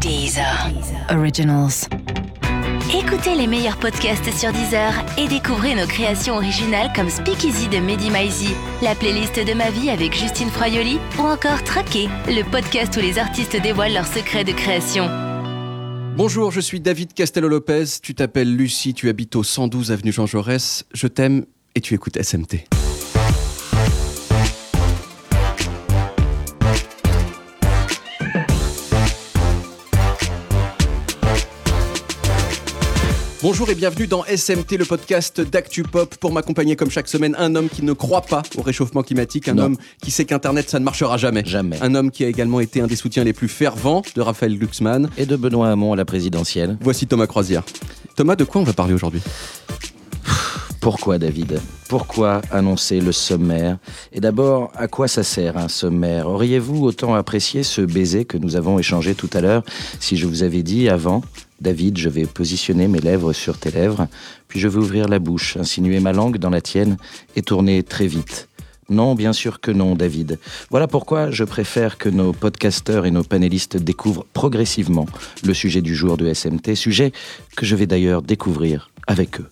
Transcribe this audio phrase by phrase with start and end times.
[0.00, 0.70] Deezer.
[1.10, 1.88] Originals.
[2.94, 8.10] Écoutez les meilleurs podcasts sur Deezer et découvrez nos créations originales comme Speakeasy de Mehdi
[8.10, 13.00] Maizi, la playlist de ma vie avec Justine Froyoli ou encore Traqué, le podcast où
[13.00, 15.08] les artistes dévoilent leurs secrets de création.
[16.16, 20.84] Bonjour, je suis David Castello-Lopez, tu t'appelles Lucie, tu habites au 112 avenue Jean Jaurès,
[20.92, 22.75] je t'aime et tu écoutes SMT.
[33.48, 36.16] Bonjour et bienvenue dans SMT, le podcast d'Actu Pop.
[36.16, 39.54] Pour m'accompagner comme chaque semaine, un homme qui ne croit pas au réchauffement climatique, un
[39.54, 39.62] Non.
[39.66, 41.44] homme qui sait qu'Internet ça ne marchera jamais.
[41.46, 41.80] Jamais.
[41.80, 45.10] Un homme qui a également été un des soutiens les plus fervents de Raphaël Glucksmann.
[45.16, 46.76] Et de Benoît Hamon à la présidentielle.
[46.80, 47.62] Voici Thomas Croisière.
[48.16, 49.22] Thomas, de quoi on va parler aujourd'hui?
[50.80, 51.60] Pourquoi David?
[51.88, 53.78] Pourquoi annoncer le sommaire?
[54.12, 56.26] Et d'abord, à quoi ça sert un sommaire?
[56.28, 59.62] Auriez-vous autant apprécié ce baiser que nous avons échangé tout à l'heure
[60.00, 61.22] si je vous avais dit avant?
[61.60, 64.08] David, je vais positionner mes lèvres sur tes lèvres,
[64.48, 66.96] puis je vais ouvrir la bouche, insinuer ma langue dans la tienne
[67.34, 68.48] et tourner très vite.
[68.88, 70.38] Non, bien sûr que non, David.
[70.70, 75.06] Voilà pourquoi je préfère que nos podcasteurs et nos panélistes découvrent progressivement
[75.44, 77.12] le sujet du jour de SMT, sujet
[77.56, 79.48] que je vais d'ailleurs découvrir avec eux.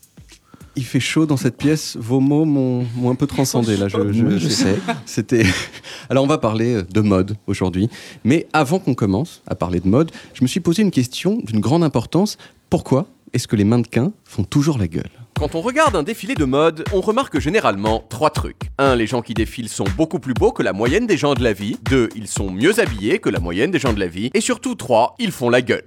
[0.77, 3.89] Il fait chaud dans cette pièce, vos mots m'ont un peu transcendé là.
[3.89, 4.77] Je, je sais.
[5.07, 5.45] C'était.
[6.11, 7.89] Alors on va parler de mode aujourd'hui,
[8.25, 11.61] mais avant qu'on commence à parler de mode, je me suis posé une question d'une
[11.61, 12.39] grande importance.
[12.71, 15.11] Pourquoi est-ce que les mannequins font toujours la gueule?
[15.39, 18.71] Quand on regarde un défilé de mode, on remarque généralement trois trucs.
[18.79, 18.95] 1.
[18.95, 21.53] Les gens qui défilent sont beaucoup plus beaux que la moyenne des gens de la
[21.53, 21.77] vie.
[21.91, 22.11] 2.
[22.15, 24.31] Ils sont mieux habillés que la moyenne des gens de la vie.
[24.33, 25.17] Et surtout 3.
[25.19, 25.85] Ils font la gueule.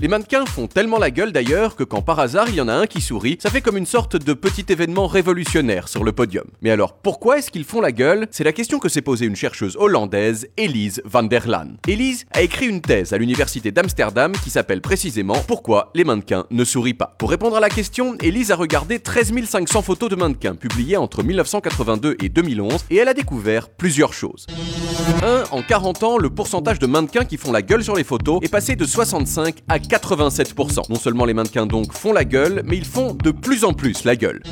[0.00, 2.72] Les mannequins font tellement la gueule d'ailleurs que quand par hasard il y en a
[2.72, 6.44] un qui sourit, ça fait comme une sorte de petit événement révolutionnaire sur le podium.
[6.62, 8.26] Mais alors pourquoi est-ce qu'ils font la gueule?
[8.30, 11.76] C'est la question que s'est posée une chercheuse hollandaise, Elise van der Laan.
[11.86, 16.64] Elise a écrit une thèse à l'université d'Amsterdam qui s'appelle précisément Pourquoi les mannequins ne
[16.64, 17.14] sourient pas?
[17.18, 21.22] Pour répondre à la question, Elise a regardé 13 500 photos de mannequins publiées entre
[21.22, 24.46] 1982 et 2011 et elle a découvert plusieurs choses.
[25.22, 25.44] 1.
[25.50, 28.48] En 40 ans, le pourcentage de mannequins qui font la gueule sur les photos est
[28.48, 30.90] passé de 65 à 87%.
[30.90, 34.04] Non seulement les mannequins donc font la gueule, mais ils font de plus en plus
[34.04, 34.42] la gueule.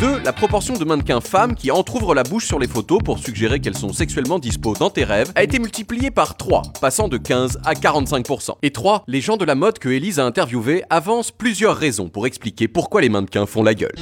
[0.00, 0.20] 2.
[0.24, 3.76] La proportion de mannequins femmes qui entr'ouvrent la bouche sur les photos pour suggérer qu'elles
[3.76, 7.74] sont sexuellement dispo dans tes rêves a été multipliée par 3, passant de 15 à
[7.74, 8.52] 45%.
[8.62, 9.04] Et 3.
[9.06, 13.02] Les gens de la mode que Elise a interviewés avancent plusieurs raisons pour expliquer pourquoi
[13.02, 13.94] les mannequins font la gueule.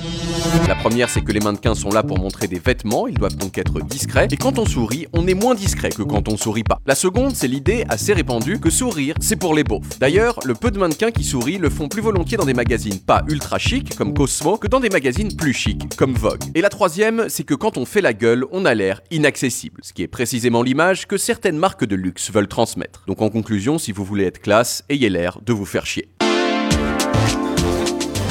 [0.69, 3.59] La première, c'est que les mannequins sont là pour montrer des vêtements, ils doivent donc
[3.59, 6.79] être discrets, et quand on sourit, on est moins discret que quand on sourit pas.
[6.87, 9.99] La seconde, c'est l'idée assez répandue que sourire, c'est pour les beaufs.
[9.99, 13.23] D'ailleurs, le peu de mannequins qui sourient le font plus volontiers dans des magazines pas
[13.29, 16.43] ultra chic, comme Cosmo, que dans des magazines plus chics, comme Vogue.
[16.55, 19.93] Et la troisième, c'est que quand on fait la gueule, on a l'air inaccessible, ce
[19.93, 23.05] qui est précisément l'image que certaines marques de luxe veulent transmettre.
[23.07, 26.09] Donc en conclusion, si vous voulez être classe, ayez l'air de vous faire chier.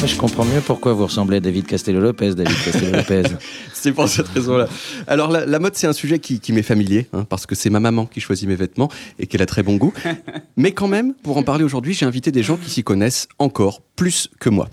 [0.06, 3.23] Je comprends mieux pourquoi vous ressemblez à David Castello-Lopez, David Castello-Lopez.
[3.73, 4.67] C'est pour cette raison-là.
[5.07, 7.69] Alors la, la mode, c'est un sujet qui, qui m'est familier, hein, parce que c'est
[7.72, 9.94] ma maman qui choisit mes vêtements et qu'elle a très bon goût.
[10.57, 13.81] Mais quand même, pour en parler aujourd'hui, j'ai invité des gens qui s'y connaissent encore
[13.95, 14.69] plus que moi.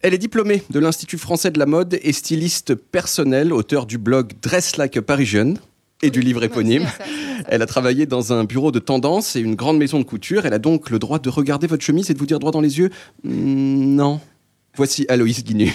[0.00, 4.32] Elle est diplômée de l'Institut français de la mode et styliste personnelle, auteur du blog
[4.40, 5.54] Dress Like a Parisian
[6.02, 6.86] et du livre éponyme.
[7.48, 10.46] Elle a travaillé dans un bureau de tendance et une grande maison de couture.
[10.46, 12.60] Elle a donc le droit de regarder votre chemise et de vous dire droit dans
[12.62, 12.90] les yeux
[13.24, 14.20] Hmm, Non.
[14.78, 15.74] Voici Aloïs Guignu.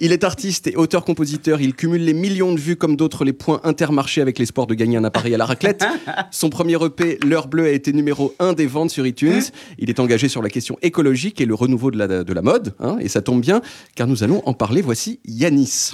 [0.00, 1.60] Il est artiste et auteur-compositeur.
[1.60, 4.96] Il cumule les millions de vues comme d'autres les points intermarchés avec l'espoir de gagner
[4.96, 5.84] un appareil à la raclette.
[6.32, 9.42] Son premier EP, L'heure bleue, a été numéro 1 des ventes sur iTunes.
[9.78, 12.74] Il est engagé sur la question écologique et le renouveau de la, de la mode.
[12.80, 13.62] hein, et ça tombe bien,
[13.94, 14.82] car nous allons en parler.
[14.82, 15.92] Voici Yanis.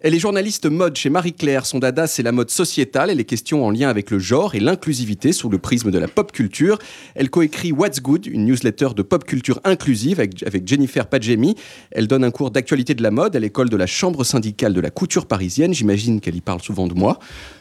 [0.00, 1.66] Elle est journaliste mode chez Marie-Claire.
[1.66, 4.60] Son dada, c'est la mode sociétale et les questions en lien avec le genre et
[4.60, 6.78] l'inclusivité sous le prisme de la pop culture.
[7.14, 11.56] Elle coécrit What's Good, une newsletter de pop culture inclusive avec, avec Jennifer Padjemi.
[11.90, 14.80] Elle donne un cours d'actualité de la mode à l'école de la Chambre syndicale de
[14.80, 15.74] la couture parisienne.
[15.74, 17.18] J'imagine qu'elle y parle souvent de moi.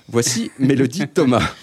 [0.09, 1.53] Voici Mélodie Thomas.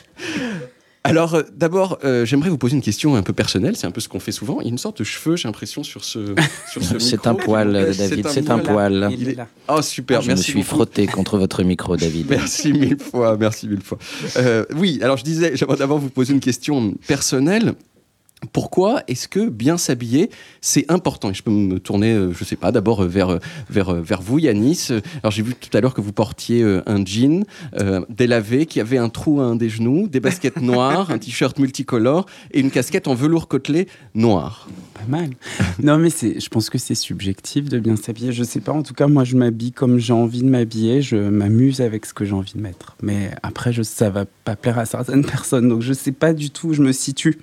[1.07, 3.77] Alors, euh, d'abord, euh, j'aimerais vous poser une question un peu personnelle.
[3.77, 4.61] C'est un peu ce qu'on fait souvent.
[4.61, 6.35] Il y a une sorte de cheveu, j'ai l'impression, sur ce,
[6.73, 9.11] sur ce C'est un poil, Euh, David, c'est un poil.
[9.13, 9.37] Il est-
[9.69, 10.65] Oh, super, Je me suis beaucoup.
[10.77, 12.27] frotté contre votre micro, David.
[12.31, 13.99] Merci mille fois, merci mille fois.
[14.39, 17.75] Euh, oui, alors je disais, j'aimerais d'abord vous poser une question personnelle.
[18.53, 20.31] Pourquoi est-ce que bien s'habiller,
[20.61, 21.31] c'est important?
[21.31, 23.39] Et je peux me tourner, euh, je sais pas, d'abord euh, vers, euh,
[23.71, 24.89] vers, vers vous, Yanis.
[25.23, 27.45] Alors j'ai vu tout à l'heure que vous portiez un jean
[27.81, 31.59] euh, délavé qui avait un trou à un des genoux, des baskets noires, un t-shirt
[31.59, 34.69] multicolore et une casquette en velours côtelé noir.
[34.95, 35.31] Pas mal.
[35.83, 38.33] Non, mais c'est, je pense que c'est subjectif de bien s'habiller.
[38.33, 38.73] Je sais pas.
[38.73, 41.03] En tout cas, moi, je m'habille comme j'ai envie de m'habiller.
[41.03, 42.97] Je m'amuse avec ce que j'ai envie de mettre.
[43.03, 45.69] Mais après, je, ça va pas plaire à certaines personnes.
[45.69, 46.69] Donc, je sais pas du tout.
[46.69, 47.39] où Je me situe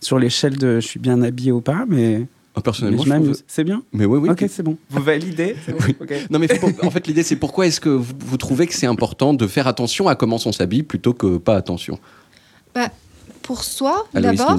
[0.00, 3.38] sur l'échelle de je suis bien habillé ou pas, mais, Ah, Personnellement, mais je je.
[3.46, 4.30] C'est bien Mais oui, oui.
[4.30, 4.76] Ok, c'est bon.
[4.90, 5.54] Vous validez?
[5.86, 5.96] Oui.
[6.30, 8.86] Non, mais pour- en fait, l'idée, c'est pourquoi est-ce que vous, vous trouvez que c'est
[8.86, 11.98] important de faire attention à comment on s'habille plutôt que pas attention?
[13.42, 14.58] Pour soi, d'abord,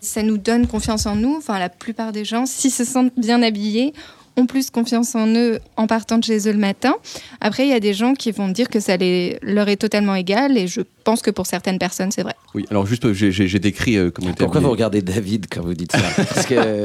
[0.00, 1.34] ça nous donne confiance en nous.
[1.36, 3.92] Enfin, la plupart des gens, s'ils se sentent bien habillés,
[4.40, 6.94] ont plus confiance en eux en partant de chez eux le matin.
[7.40, 10.14] Après, il y a des gens qui vont dire que ça les- leur est totalement
[10.14, 12.34] égal, et je pense que pour certaines personnes, c'est vrai.
[12.54, 14.64] Oui, alors juste, j'ai- j'ai décrit euh, comment Pourquoi habillé.
[14.64, 15.98] vous regardez David quand vous dites ça?
[16.16, 16.82] Parce que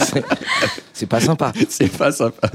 [0.00, 0.24] c'est-
[0.92, 1.52] c'est pas sympa.
[1.68, 2.50] C'est pas sympa.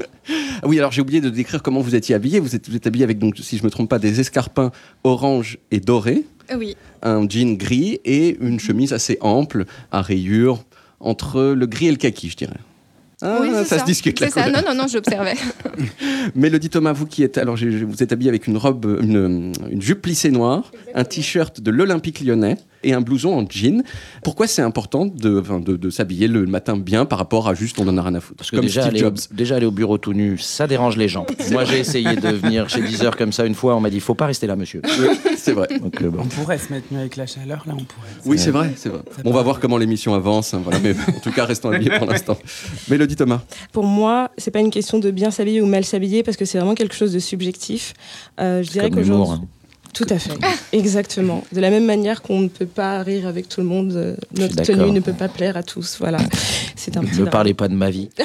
[0.61, 2.39] Ah Oui, alors j'ai oublié de décrire comment vous étiez habillé.
[2.39, 4.71] Vous êtes, vous êtes habillé avec, donc, si je me trompe pas, des escarpins
[5.03, 6.23] orange et dorés,
[6.57, 6.75] Oui.
[7.03, 10.63] un jean gris et une chemise assez ample à rayures
[10.99, 12.57] entre le gris et le kaki, je dirais.
[13.21, 14.47] Ah, oui, ça, se discute C'est ça.
[14.49, 15.33] Non, non, non, j'observais.
[16.35, 19.81] Mélodie Thomas, vous qui êtes alors j'ai- vous êtes habillée avec une robe, une, une
[19.81, 23.83] jupe plissée noire, un t-shirt de l'Olympique Lyonnais et un blouson en jean.
[24.23, 27.79] Pourquoi c'est important de, enfin, de, de s'habiller le matin bien par rapport à juste
[27.79, 29.17] on en a rien à foutre Parce que Comme déjà Steve aller, au, Jobs.
[29.31, 31.25] déjà aller au bureau tout nu, ça dérange les gens.
[31.51, 33.75] Moi, j'ai essayé de venir chez 10 heures comme ça une fois.
[33.75, 34.81] On m'a dit, faut pas rester là, monsieur.
[35.37, 35.67] C'est vrai.
[35.79, 36.21] Donc, euh, bon.
[36.23, 38.07] On pourrait se mettre mieux avec la chaleur, là, on pourrait.
[38.25, 39.01] Oui, c'est vrai, c'est vrai.
[39.25, 40.53] On va voir comment l'émission avance.
[40.53, 42.37] hein, voilà, mais en tout cas, restons habillés pour l'instant.
[42.89, 43.41] Mélodie Thomas.
[43.73, 46.57] Pour moi, c'est pas une question de bien s'habiller ou mal s'habiller parce que c'est
[46.57, 47.93] vraiment quelque chose de subjectif.
[48.39, 49.47] Euh, je dirais qu'aujourd'hui, hein.
[49.97, 50.37] Tout à fait,
[50.73, 51.43] exactement.
[51.51, 54.61] De la même manière qu'on ne peut pas rire avec tout le monde, euh, notre
[54.61, 55.97] tenue ne peut pas plaire à tous.
[55.99, 56.19] Voilà,
[56.75, 57.01] c'est un.
[57.01, 58.09] Ne parlez pas de ma vie.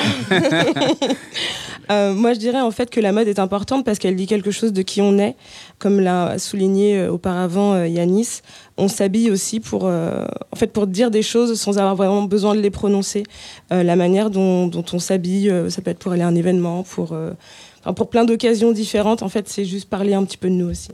[1.90, 4.50] Euh, moi, je dirais en fait que la mode est importante parce qu'elle dit quelque
[4.50, 5.34] chose de qui on est,
[5.78, 8.40] comme l'a souligné euh, auparavant Yanis.
[8.76, 12.54] On s'habille aussi pour, euh, en fait, pour dire des choses sans avoir vraiment besoin
[12.54, 13.24] de les prononcer.
[13.72, 16.82] Euh, la manière dont, dont on s'habille, ça peut être pour aller à un événement,
[16.84, 17.16] pour,
[17.96, 19.22] pour plein d'occasions différentes.
[19.22, 20.90] En fait, c'est juste parler un petit peu de nous aussi.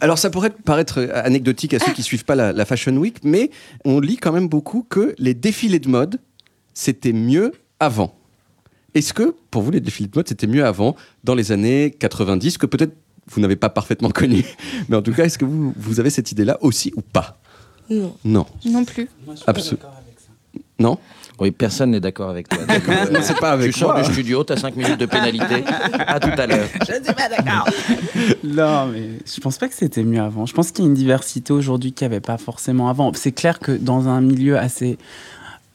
[0.00, 3.18] Alors, ça pourrait paraître euh, anecdotique à ceux qui suivent pas la, la Fashion Week,
[3.24, 3.50] mais
[3.84, 6.20] on lit quand même beaucoup que les défilés de mode,
[6.74, 8.14] c'était mieux avant.
[8.94, 12.58] Est-ce que, pour vous, les défilés de mode, c'était mieux avant, dans les années 90,
[12.58, 12.94] que peut-être
[13.26, 14.44] vous n'avez pas parfaitement connu?
[14.88, 17.40] Mais en tout cas, est-ce que vous, vous avez cette idée-là aussi ou pas?
[17.90, 18.16] Non.
[18.24, 18.46] Non.
[18.64, 19.08] Non plus.
[19.26, 19.34] Moi,
[20.78, 20.98] Non
[21.38, 22.58] Oui, personne n'est d'accord avec toi.
[22.66, 25.64] Donc, euh, Non, c'est pas avec tu sors du studio, t'as 5 minutes de pénalité.
[26.06, 26.68] À tout à l'heure.
[28.44, 30.46] Non, mais je pense pas que c'était mieux avant.
[30.46, 33.12] Je pense qu'il y a une diversité aujourd'hui qu'il n'y avait pas forcément avant.
[33.14, 34.98] C'est clair que dans un milieu assez.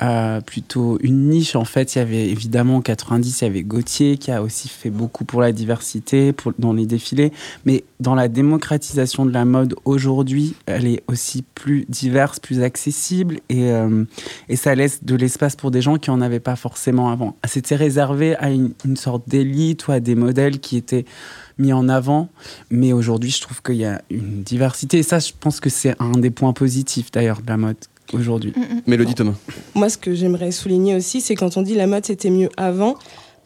[0.02, 3.64] Euh, plutôt une niche en fait il y avait évidemment en 90 il y avait
[3.64, 7.32] Gauthier qui a aussi fait beaucoup pour la diversité pour, dans les défilés
[7.66, 13.40] mais dans la démocratisation de la mode aujourd'hui elle est aussi plus diverse plus accessible
[13.50, 14.06] et, euh,
[14.48, 17.76] et ça laisse de l'espace pour des gens qui en avaient pas forcément avant c'était
[17.76, 21.06] réservé à une, une sorte d'élite ou à des modèles qui étaient
[21.60, 22.30] mis en avant.
[22.72, 25.00] Mais aujourd'hui, je trouve qu'il y a une diversité.
[25.00, 27.78] Et ça, je pense que c'est un des points positifs d'ailleurs de la mode
[28.14, 28.54] aujourd'hui.
[28.88, 29.36] Mélodie Thomas.
[29.76, 32.96] Moi, ce que j'aimerais souligner aussi, c'est quand on dit la mode c'était mieux avant,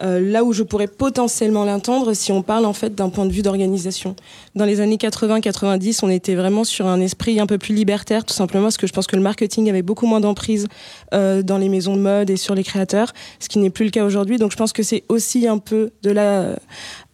[0.01, 3.31] euh, là où je pourrais potentiellement l'entendre si on parle en fait d'un point de
[3.31, 4.15] vue d'organisation.
[4.55, 8.33] Dans les années 80-90, on était vraiment sur un esprit un peu plus libertaire, tout
[8.33, 10.67] simplement parce que je pense que le marketing avait beaucoup moins d'emprise
[11.13, 13.91] euh, dans les maisons de mode et sur les créateurs, ce qui n'est plus le
[13.91, 14.37] cas aujourd'hui.
[14.37, 16.57] Donc je pense que c'est aussi un peu de là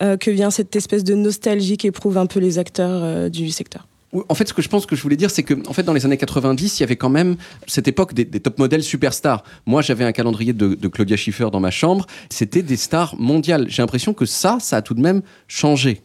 [0.02, 3.89] euh, que vient cette espèce de nostalgie qu'éprouvent un peu les acteurs euh, du secteur.
[4.12, 5.94] En fait, ce que je pense que je voulais dire, c'est que, en fait, dans
[5.94, 7.36] les années 90, il y avait quand même
[7.68, 9.44] cette époque des, des top modèles superstars.
[9.68, 12.08] Moi, j'avais un calendrier de, de Claudia Schiffer dans ma chambre.
[12.32, 13.68] C'était des stars mondiales.
[13.70, 16.02] J'ai l'impression que ça, ça a tout de même changé.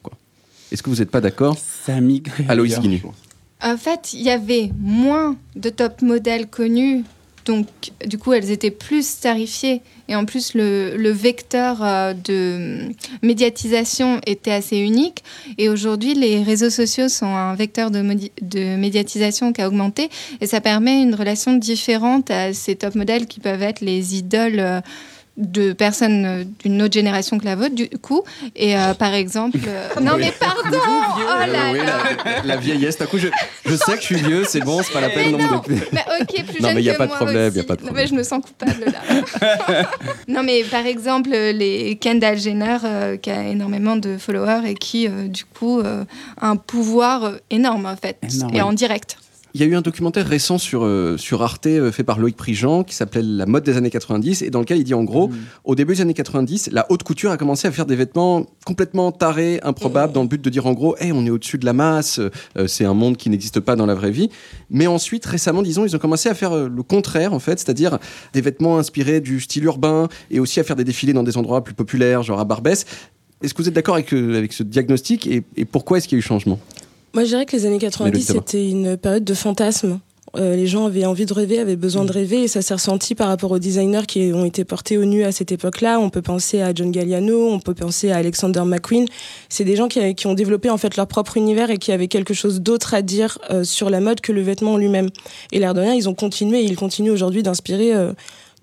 [0.70, 2.44] Est-ce que vous n'êtes pas d'accord Ça a migré.
[2.48, 3.02] Aloïs Guinu.
[3.62, 7.04] En fait, il y avait moins de top modèles connus,
[7.44, 7.66] donc
[8.06, 9.82] du coup, elles étaient plus tarifiées.
[10.08, 12.90] Et en plus, le, vecteur euh, de
[13.22, 15.24] médiatisation était assez unique.
[15.58, 18.02] Et aujourd'hui, les réseaux sociaux sont un vecteur de,
[18.42, 20.10] de médiatisation qui a augmenté.
[20.40, 24.82] Et ça permet une relation différente à ces top modèles qui peuvent être les idoles.
[25.36, 28.22] De personnes euh, d'une autre génération que la vôtre, du coup.
[28.54, 29.58] Et euh, par exemple...
[29.66, 30.20] euh, Non Oui.
[30.26, 32.98] mais pardon Oh Euh, là oui, là la, la vieillesse.
[32.98, 33.28] D'un coup, je,
[33.66, 35.32] je sais que je suis vieux, c'est bon, c'est pas la peine.
[35.36, 37.08] Mais non, non, de- mais ok, plus Non, jeune mais y a que pas de
[37.10, 37.56] moi problème, aussi.
[37.56, 38.04] y a pas de Non, problème.
[38.04, 39.88] mais je me sens coupable là.
[40.28, 45.08] non, mais par exemple, les Kendall Jenner, euh, qui a énormément de followers et qui,
[45.08, 46.04] euh, du coup, euh,
[46.40, 48.54] a un pouvoir euh, énorme en fait, Énorme.
[48.54, 49.16] et en direct.
[49.56, 52.36] Il y a eu un documentaire récent sur, euh, sur Arte euh, fait par Loïc
[52.36, 55.30] Prigent qui s'appelait La mode des années 90 et dans lequel il dit en gros,
[55.62, 59.12] au début des années 90, la haute couture a commencé à faire des vêtements complètement
[59.12, 61.72] tarés, improbables, dans le but de dire en gros, hey, on est au-dessus de la
[61.72, 64.28] masse, euh, c'est un monde qui n'existe pas dans la vraie vie.
[64.70, 68.00] Mais ensuite, récemment, disons, ils ont commencé à faire le contraire en fait, c'est-à-dire
[68.32, 71.62] des vêtements inspirés du style urbain et aussi à faire des défilés dans des endroits
[71.62, 72.86] plus populaires, genre à Barbès.
[73.40, 76.18] Est-ce que vous êtes d'accord avec, avec ce diagnostic et, et pourquoi est-ce qu'il y
[76.18, 76.58] a eu changement?
[77.14, 78.40] Moi, je dirais que les années 90, Mélodie Thomas.
[78.44, 80.00] c'était une période de fantasme.
[80.36, 83.14] Euh, les gens avaient envie de rêver, avaient besoin de rêver, et ça s'est ressenti
[83.14, 86.00] par rapport aux designers qui ont été portés au nu à cette époque-là.
[86.00, 89.06] On peut penser à John Galliano, on peut penser à Alexander McQueen.
[89.48, 92.08] C'est des gens qui, qui, ont développé en fait leur propre univers et qui avaient
[92.08, 95.08] quelque chose d'autre à dire euh, sur la mode que le vêtement lui-même.
[95.52, 98.12] Et l'air de rien, ils ont continué, et ils continuent aujourd'hui d'inspirer euh,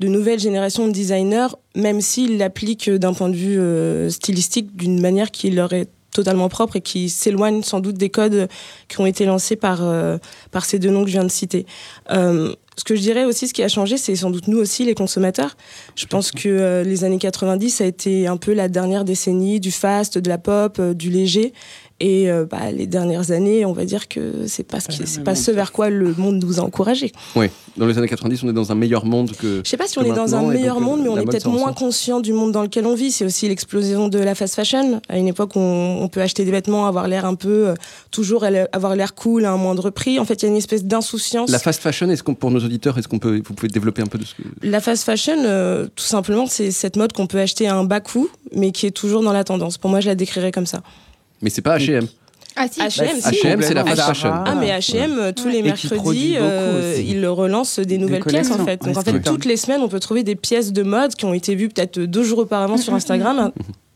[0.01, 5.31] de nouvelles générations de designers, même s'ils l'appliquent d'un point de vue stylistique d'une manière
[5.31, 8.47] qui leur est totalement propre et qui s'éloigne sans doute des codes
[8.87, 10.17] qui ont été lancés par, euh,
[10.51, 11.65] par ces deux noms que je viens de citer.
[12.11, 14.85] Euh, ce que je dirais aussi, ce qui a changé, c'est sans doute nous aussi,
[14.85, 15.55] les consommateurs.
[15.95, 19.59] Je pense que euh, les années 90, ça a été un peu la dernière décennie
[19.59, 21.53] du fast, de la pop, euh, du léger.
[22.01, 25.23] Et euh, bah, les dernières années, on va dire que c'est pas ce, qui, c'est
[25.23, 27.11] pas ce vers quoi le monde nous a encouragés.
[27.35, 27.45] Oui,
[27.77, 29.61] dans les années 90, on est dans un meilleur monde que.
[29.63, 31.47] Je sais pas si on est dans un meilleur donc, monde, mais on est peut-être
[31.47, 33.11] moins conscient du monde dans lequel on vit.
[33.11, 34.99] C'est aussi l'explosion de la fast fashion.
[35.09, 37.75] À une époque où on, on peut acheter des vêtements, avoir l'air un peu, euh,
[38.09, 40.17] toujours avoir l'air cool à un moindre prix.
[40.17, 41.51] En fait, il y a une espèce d'insouciance.
[41.51, 44.07] La fast fashion, est-ce qu'on, pour nos auditeurs, est-ce qu'on peut, vous pouvez développer un
[44.07, 44.41] peu de ce que.
[44.63, 47.99] La fast fashion, euh, tout simplement, c'est cette mode qu'on peut acheter à un bas
[47.99, 49.77] coût, mais qui est toujours dans la tendance.
[49.77, 50.81] Pour moi, je la décrirais comme ça.
[51.41, 52.07] Mais c'est pas H&M.
[52.55, 53.35] Ah si, H&M, si.
[53.45, 54.31] H&M, c'est la fast fashion.
[54.45, 58.81] Ah, mais H&M, tous les mercredis, euh, ils relancent des nouvelles pièces, en fait.
[58.83, 61.33] Donc, en fait, toutes les semaines, on peut trouver des pièces de mode qui ont
[61.33, 63.51] été vues peut-être deux jours auparavant sur Instagram.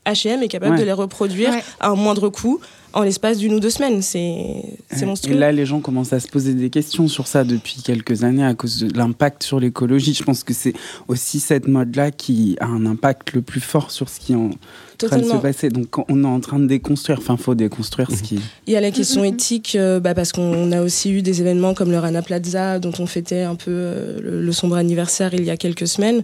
[0.06, 0.80] H&M est capable Ouais.
[0.80, 2.60] de les reproduire à un moindre coût
[2.96, 4.02] en l'espace d'une ou deux semaines.
[4.02, 5.38] C'est c'est Et monstrueux.
[5.38, 8.54] là, les gens commencent à se poser des questions sur ça depuis quelques années à
[8.56, 10.14] cause de l'impact sur l'écologie.
[10.14, 10.74] Je pense que c'est
[11.08, 14.50] aussi cette mode-là qui a un impact le plus fort sur ce qui est en
[14.98, 15.70] train de se passer.
[15.70, 17.20] Donc, on est en train de déconstruire.
[17.20, 18.40] Enfin, faut déconstruire ce qui.
[18.66, 21.74] Il y a la question éthique, euh, bah, parce qu'on a aussi eu des événements
[21.74, 25.44] comme le Rana Plaza, dont on fêtait un peu euh, le, le sombre anniversaire il
[25.44, 26.24] y a quelques semaines.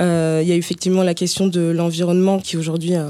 [0.00, 3.08] Euh, il y a effectivement la question de l'environnement, qui aujourd'hui euh,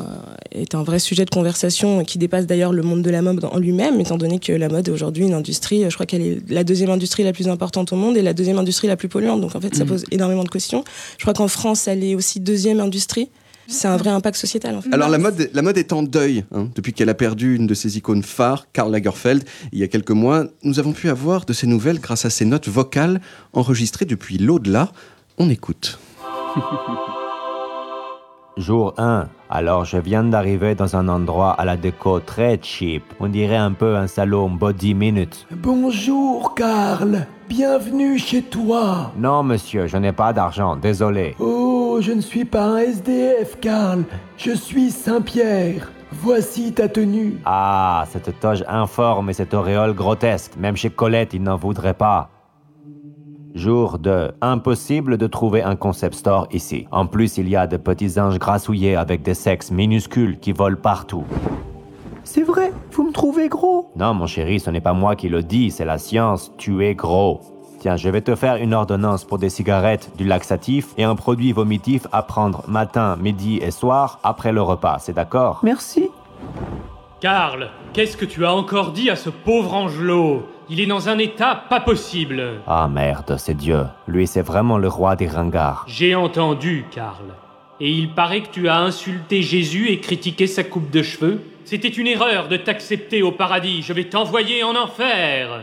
[0.53, 3.45] est un vrai sujet de conversation, et qui dépasse d'ailleurs le monde de la mode
[3.45, 6.51] en lui-même, étant donné que la mode est aujourd'hui une industrie, je crois qu'elle est
[6.51, 9.41] la deuxième industrie la plus importante au monde et la deuxième industrie la plus polluante.
[9.41, 9.91] Donc en fait, ça Mhm.
[9.91, 10.85] pose énormément de questions.
[11.19, 13.31] Je crois qu'en France, elle est aussi deuxième industrie.
[13.69, 14.75] C'est un vrai impact sociétal.
[14.75, 14.93] En fait.
[14.93, 17.75] Alors la mode, la mode est en deuil hein, depuis qu'elle a perdu une de
[17.75, 19.45] ses icônes phares, Karl Lagerfeld.
[19.73, 22.45] Il y a quelques mois, nous avons pu avoir de ses nouvelles grâce à ses
[22.45, 23.21] notes vocales
[23.53, 24.91] enregistrées depuis l'au-delà.
[25.39, 26.01] On écoute.
[28.57, 29.29] Jour 1.
[29.53, 33.03] Alors je viens d'arriver dans un endroit à la déco très cheap.
[33.19, 35.45] On dirait un peu un salon body minute.
[35.51, 39.11] Bonjour Karl, bienvenue chez toi.
[39.19, 41.35] Non monsieur, je n'ai pas d'argent, désolé.
[41.41, 44.05] Oh, je ne suis pas un SDF Karl,
[44.37, 45.91] je suis Saint-Pierre.
[46.13, 47.39] Voici ta tenue.
[47.45, 50.53] Ah, cette toge informe et cette auréole grotesque.
[50.59, 52.31] Même chez Colette, il n'en voudrait pas.
[53.55, 54.33] Jour 2.
[54.41, 56.87] Impossible de trouver un concept store ici.
[56.93, 60.77] En plus, il y a de petits anges grassouillés avec des sexes minuscules qui volent
[60.81, 61.25] partout.
[62.23, 63.91] C'est vrai, vous me trouvez gros.
[63.97, 66.53] Non, mon chéri, ce n'est pas moi qui le dis, c'est la science.
[66.59, 67.41] Tu es gros.
[67.81, 71.53] Tiens, je vais te faire une ordonnance pour des cigarettes, du laxatif et un produit
[71.53, 74.99] vomitif à prendre matin, midi et soir après le repas.
[75.01, 75.61] C'est d'accord?
[75.65, 76.09] Merci.
[77.21, 80.43] Karl, qu'est-ce que tu as encore dit à ce pauvre Angelot?
[80.73, 82.61] Il est dans un état pas possible.
[82.65, 83.87] Ah merde, c'est Dieu.
[84.07, 85.85] Lui, c'est vraiment le roi des ringards.
[85.89, 87.25] J'ai entendu, Karl.
[87.81, 91.43] Et il paraît que tu as insulté Jésus et critiqué sa coupe de cheveux.
[91.65, 93.83] C'était une erreur de t'accepter au paradis.
[93.83, 95.63] Je vais t'envoyer en enfer.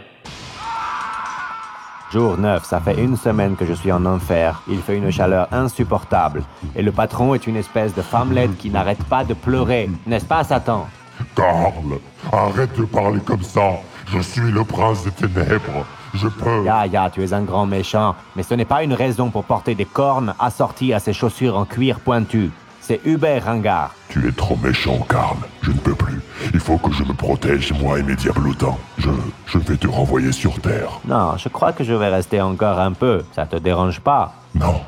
[2.12, 4.62] Jour 9, ça fait une semaine que je suis en enfer.
[4.68, 6.44] Il fait une chaleur insupportable.
[6.76, 9.90] Et le patron est une espèce de femmelette qui n'arrête pas de pleurer.
[10.06, 10.86] N'est-ce pas, Satan?
[11.34, 11.98] Karl,
[12.34, 13.72] arrête de parler comme ça.
[14.10, 15.86] Je suis le prince des ténèbres.
[16.14, 16.64] Je peux.
[16.64, 18.16] Ya, ya, tu es un grand méchant.
[18.36, 21.66] Mais ce n'est pas une raison pour porter des cornes assorties à ces chaussures en
[21.66, 22.52] cuir pointu.
[22.80, 23.92] C'est Hubert Ringard.
[24.08, 25.36] Tu es trop méchant, Karl.
[25.62, 26.22] Je ne peux plus.
[26.54, 28.78] Il faut que je me protège, moi et mes diablotins.
[28.98, 29.10] Je,
[29.46, 31.02] je vais te renvoyer sur Terre.
[31.06, 33.26] Non, je crois que je vais rester encore un peu.
[33.36, 34.34] Ça te dérange pas?
[34.56, 34.80] Non.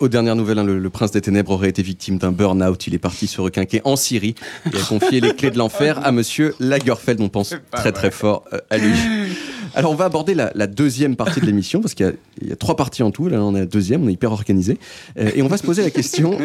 [0.00, 2.86] Aux dernières nouvelles, hein, le, le prince des ténèbres aurait été victime d'un burn-out.
[2.86, 4.34] Il est parti se requinquer en Syrie
[4.72, 7.20] et a confié les clés de l'enfer à monsieur Lagerfeld.
[7.20, 8.94] On pense très très fort euh, à lui.
[9.74, 13.02] Alors on va aborder la, deuxième partie de l'émission parce qu'il y a- trois parties
[13.02, 13.28] en tout.
[13.28, 14.78] Là on est à la deuxième, on est hyper organisé.
[15.18, 16.38] Euh, et on va se poser la question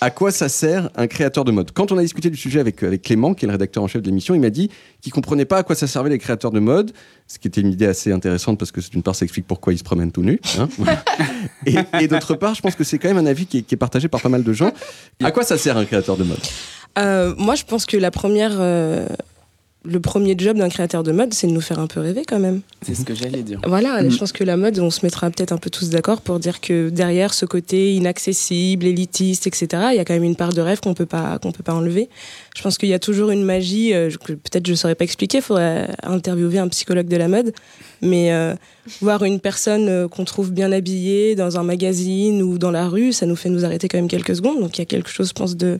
[0.00, 1.70] à quoi ça sert un créateur de mode?
[1.72, 4.02] Quand on a discuté du sujet avec, avec Clément, qui est le rédacteur en chef
[4.02, 4.70] de l'émission, il m'a dit
[5.00, 6.92] qu'il comprenait pas à quoi ça servait les créateurs de mode,
[7.26, 9.78] ce qui était une idée assez intéressante parce que d'une part ça explique pourquoi ils
[9.78, 10.40] se promènent tout nus.
[10.58, 10.68] hein.
[12.00, 13.78] et d'autre part, je pense que c'est quand même un avis qui est, qui est
[13.78, 14.72] partagé par pas mal de gens.
[15.22, 16.38] À quoi ça sert un créateur de mode?
[16.98, 19.06] Euh, moi, je pense que la première, euh,
[19.86, 22.38] le premier job d'un créateur de mode, c'est de nous faire un peu rêver quand
[22.38, 22.60] même.
[22.82, 23.60] C'est ce que j'allais dire.
[23.66, 24.10] Voilà, Mm.
[24.10, 26.60] je pense que la mode, on se mettra peut-être un peu tous d'accord pour dire
[26.60, 30.60] que derrière ce côté inaccessible, élitiste, etc., il y a quand même une part de
[30.60, 32.08] rêve qu'on peut pas qu'on peut pas enlever.
[32.56, 35.38] Je pense qu'il y a toujours une magie euh, que peut-être je saurais pas expliquer.
[35.38, 37.52] Il faudrait interviewer un psychologue de la mode,
[38.02, 38.54] mais euh,
[39.00, 43.12] voir une personne euh, qu'on trouve bien habillée dans un magazine ou dans la rue,
[43.12, 44.60] ça nous fait nous arrêter quand même quelques secondes.
[44.60, 45.78] Donc il y a quelque chose, je pense, de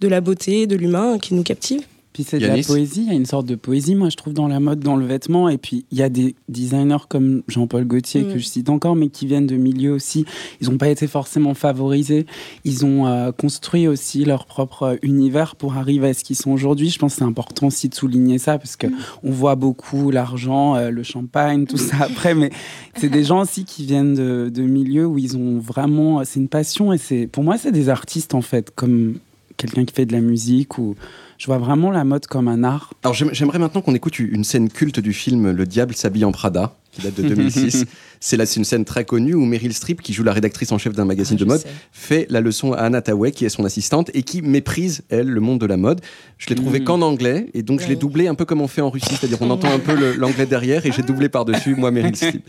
[0.00, 1.82] de la beauté, de l'humain qui nous captive.
[2.14, 4.32] Puis c'est de la poésie, il y a une sorte de poésie, moi je trouve,
[4.32, 5.48] dans la mode, dans le vêtement.
[5.48, 8.32] Et puis il y a des designers comme Jean-Paul Gaultier, Mm.
[8.32, 10.24] que je cite encore, mais qui viennent de milieux aussi.
[10.60, 12.24] Ils n'ont pas été forcément favorisés.
[12.64, 16.52] Ils ont euh, construit aussi leur propre euh, univers pour arriver à ce qu'ils sont
[16.52, 16.88] aujourd'hui.
[16.88, 18.86] Je pense que c'est important aussi de souligner ça, parce que
[19.24, 22.36] on voit beaucoup l'argent, euh, le champagne, tout ça après.
[22.36, 22.50] Mais
[22.96, 26.24] c'est des gens aussi qui viennent de, de milieux où ils ont vraiment.
[26.24, 29.18] C'est une passion et c'est pour moi, c'est des artistes en fait, comme
[29.56, 30.94] quelqu'un qui fait de la musique ou
[31.38, 32.92] je vois vraiment la mode comme un art.
[33.02, 36.32] Alors j'aime- j'aimerais maintenant qu'on écoute une scène culte du film Le diable s'habille en
[36.32, 37.84] Prada, qui date de 2006.
[38.20, 40.78] c'est là, c'est une scène très connue où Meryl Streep, qui joue la rédactrice en
[40.78, 41.62] chef d'un magazine de mode,
[41.92, 45.40] fait la leçon à Anna Tawai, qui est son assistante et qui méprise elle le
[45.40, 46.00] monde de la mode.
[46.38, 46.84] Je l'ai trouvé Mhm.
[46.86, 49.38] qu'en anglais et donc je l'ai doublé un peu comme on fait en Russie, c'est-à-dire
[49.42, 52.48] on entend un peu le- l'anglais derrière et j'ai doublé par dessus moi Meryl Streep.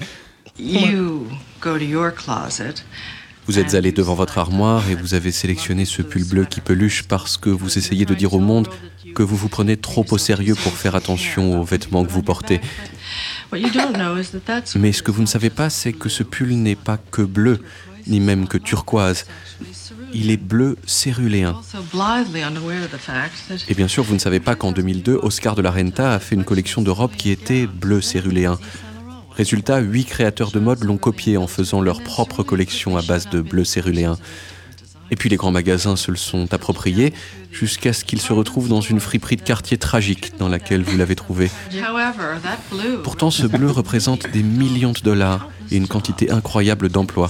[0.59, 1.27] You
[1.61, 2.75] go to your closet.
[3.47, 7.03] Vous êtes allé devant votre armoire et vous avez sélectionné ce pull bleu qui peluche
[7.03, 8.67] parce que vous essayez de dire au monde
[9.13, 12.59] que vous vous prenez trop au sérieux pour faire attention aux vêtements que vous portez.
[14.75, 17.59] Mais ce que vous ne savez pas, c'est que ce pull n'est pas que bleu,
[18.07, 19.25] ni même que turquoise.
[20.13, 21.55] Il est bleu céruléen.
[23.67, 26.35] Et bien sûr, vous ne savez pas qu'en 2002, Oscar de la Renta a fait
[26.35, 28.57] une collection de robes qui était bleu céruléen.
[29.37, 33.41] Résultat, huit créateurs de mode l'ont copié en faisant leur propre collection à base de
[33.41, 34.17] bleu céruléen.
[35.11, 37.13] Et puis les grands magasins se le sont appropriés
[37.51, 41.15] jusqu'à ce qu'ils se retrouvent dans une friperie de quartier tragique dans laquelle vous l'avez
[41.15, 41.51] trouvé.
[43.03, 47.29] Pourtant, ce bleu représente des millions de dollars et une quantité incroyable d'emplois.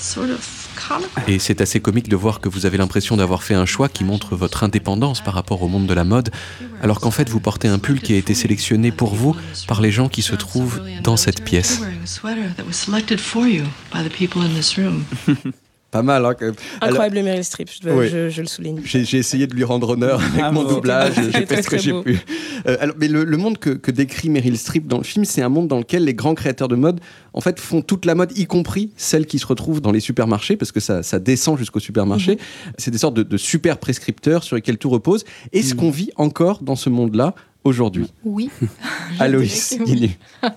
[1.28, 4.04] Et c'est assez comique de voir que vous avez l'impression d'avoir fait un choix qui
[4.04, 6.30] montre votre indépendance par rapport au monde de la mode,
[6.82, 9.36] alors qu'en fait vous portez un pull qui a été sélectionné pour vous
[9.68, 11.82] par les gens qui se trouvent dans cette pièce.
[15.96, 16.56] Pas mal, hein, quand même.
[16.82, 18.82] Alors, Incroyable Meryl Streep, je, le souligne.
[18.84, 20.74] J'ai j'ai essayé de lui rendre honneur avec Ah mon bon.
[20.74, 22.20] doublage, j'ai fait très, ce que j'ai pu.
[22.68, 25.42] Euh, alors, mais le, le monde que, que décrit Meryl Streep dans le film, c'est
[25.42, 27.00] un monde dans lequel les grands créateurs de mode,
[27.34, 30.58] en fait, font toute la mode, y compris celle qui se retrouve dans les supermarchés,
[30.58, 32.34] parce que ça, ça descend jusqu'au supermarché.
[32.34, 32.38] Mhm.
[32.78, 35.24] C'est des sortes de, de super prescripteurs sur lesquels tout repose.
[35.54, 35.80] Est-ce Mhm.
[35.80, 38.50] qu'on vit encore dans ce monde-là aujourd'hui Oui.
[39.20, 40.12] Aloïs oui.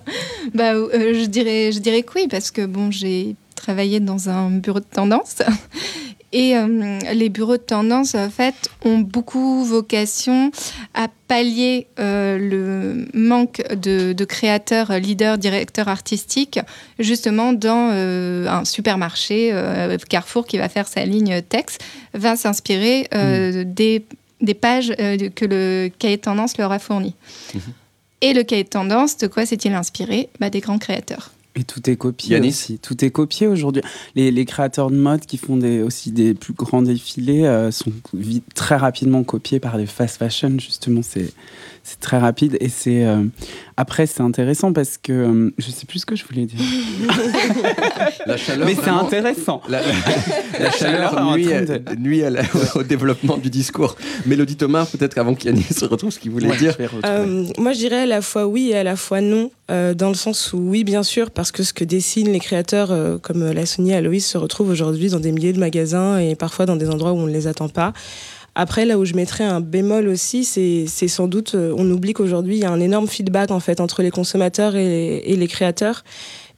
[0.53, 3.35] Bah, euh, je, dirais, je dirais que oui, parce que bon, j'ai
[3.69, 5.43] travaillé dans un bureau de tendance.
[6.31, 10.51] Et euh, les bureaux de tendance, en fait, ont beaucoup vocation
[10.95, 16.59] à pallier euh, le manque de, de créateurs, leaders, directeurs artistiques,
[16.97, 19.53] justement dans euh, un supermarché,
[20.09, 21.77] Carrefour, qui va faire sa ligne Tex,
[22.15, 24.03] va s'inspirer euh, des,
[24.41, 27.15] des pages que le cahier de tendance leur a fournies.
[28.21, 30.29] Et le cahier de tendance, de quoi s'est-il inspiré?
[30.39, 31.31] Bah, Des grands créateurs.
[31.59, 32.79] Et tout est copié aussi.
[32.79, 33.81] Tout est copié aujourd'hui.
[34.15, 37.91] Les, les créateurs de mode qui font des, aussi des plus grands défilés euh, sont
[38.13, 40.57] vite, très rapidement copiés par les fast fashion.
[40.57, 41.33] Justement, c'est
[41.83, 42.57] c'est très rapide.
[42.61, 43.23] Et c'est euh,
[43.79, 46.59] après, c'est intéressant parce que euh, je sais plus ce que je voulais dire.
[48.25, 49.61] La chaleur, Mais c'est intéressant.
[49.69, 49.79] La,
[50.59, 51.35] la- la chaleur chaleur
[51.97, 52.41] nuit, à la-
[52.75, 53.95] au développement du discours.
[54.25, 56.75] Mélodie Thomas, peut-être avant qu'Yannis se retrouve ce qu'il voulait Ouais, dire.
[57.05, 60.09] Euh, moi, je dirais à la fois oui et à la fois non, euh, dans
[60.09, 63.43] le sens où oui, bien sûr, parce que ce que dessinent les créateurs, euh, comme
[63.43, 66.75] euh, l'a souligné Aloïs, se retrouvent aujourd'hui dans des milliers de magasins et parfois dans
[66.75, 67.93] des endroits où on ne les attend pas.
[68.55, 72.57] Après, là où je mettrais un bémol aussi, c'est sans doute, euh, on oublie qu'aujourd'hui,
[72.57, 76.03] il y a un énorme feedback en fait entre les consommateurs et les, créateurs.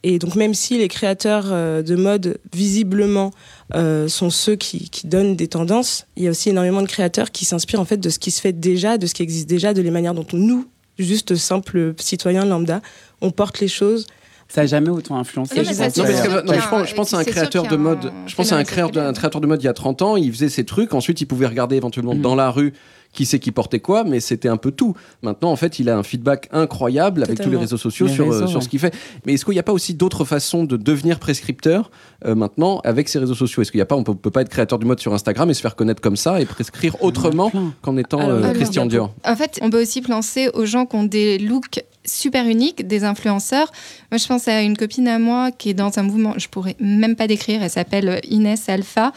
[0.04, 3.32] Et donc, même si les créateurs euh, de mode, visiblement,
[3.76, 7.32] euh, sont ceux qui, qui donnent des tendances, il y a aussi énormément de créateurs
[7.32, 9.74] qui s'inspirent en fait de ce qui se fait déjà, de ce qui existe déjà,
[9.74, 12.82] de les manières dont nous, juste simples citoyens lambda,
[13.22, 14.08] on porte les choses.
[14.54, 15.56] Ça n'a jamais autant influencé.
[15.56, 16.44] Non, mais je ça, pense, c'est Non, parce que, d'ailleurs.
[16.46, 18.06] non, mais je qu'il y a pense, un- je pense à un créateur de mode.
[18.08, 20.02] un Je pense à un créateur, de, un créateur de mode il y a 30
[20.02, 20.18] ans.
[20.18, 20.94] Il faisait ses trucs.
[20.94, 22.22] Ensuite, il pouvait regarder éventuellement Mhm.
[22.22, 22.74] dans la rue
[23.14, 24.96] qui c'est qui portait quoi, mais c'était un peu tout.
[25.22, 28.26] Maintenant, en fait, il a un feedback incroyable avec tous les réseaux sociaux Les sur,
[28.26, 28.64] euh, réseaux, sur ouais.
[28.64, 28.94] ce qu'il fait.
[29.26, 31.92] Mais est-ce qu'il n'y a pas aussi d'autres façons de devenir prescripteur
[32.26, 33.62] euh, maintenant avec ces réseaux sociaux?
[33.62, 35.50] Est-ce qu'il n'y a pas, on peut, peut pas être créateur du mode sur Instagram
[35.50, 38.86] et se faire connaître comme ça et prescrire autrement qu'en étant Alors, euh, alors, Christian
[38.86, 39.14] Dior?
[39.26, 43.04] En fait, on peut aussi penser aux gens qui ont des looks super uniques, des
[43.04, 43.72] influenceurs.
[44.12, 46.76] Moi, je pense à une copine à moi qui est dans un mouvement, je pourrais
[46.80, 49.12] même pas décrire, elle s'appelle Inès Alpha.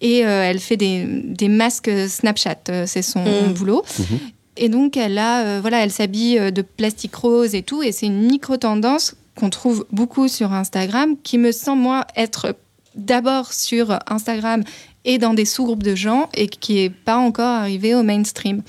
[0.00, 3.52] Et euh, elle fait des, des masques Snapchat, euh, c'est son Mm.
[3.54, 3.82] boulot.
[3.98, 4.18] Mhm.
[4.58, 7.82] Et donc, elle a, euh, voilà, elle s'habille de plastique rose et tout.
[7.82, 12.54] Et c'est une micro-tendance qu'on trouve beaucoup sur Instagram, qui me semble, moi, être
[12.94, 14.62] d'abord sur Instagram
[15.04, 18.62] et dans des sous-groupes de gens et qui n'est pas encore arrivé au mainstream.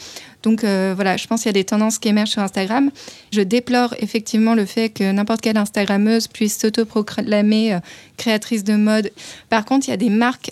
[0.43, 2.91] Donc euh, voilà, je pense qu'il y a des tendances qui émergent sur Instagram.
[3.31, 7.79] Je déplore effectivement le fait que n'importe quelle Instagrammeuse puisse s'autoproclamer euh,
[8.17, 9.11] créatrice de mode.
[9.49, 10.51] Par contre, il y a des marques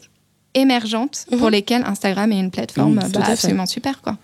[0.55, 4.01] émergentes pour lesquelles Instagram est une plateforme tout bah, absolument super.
[4.01, 4.17] Quoi.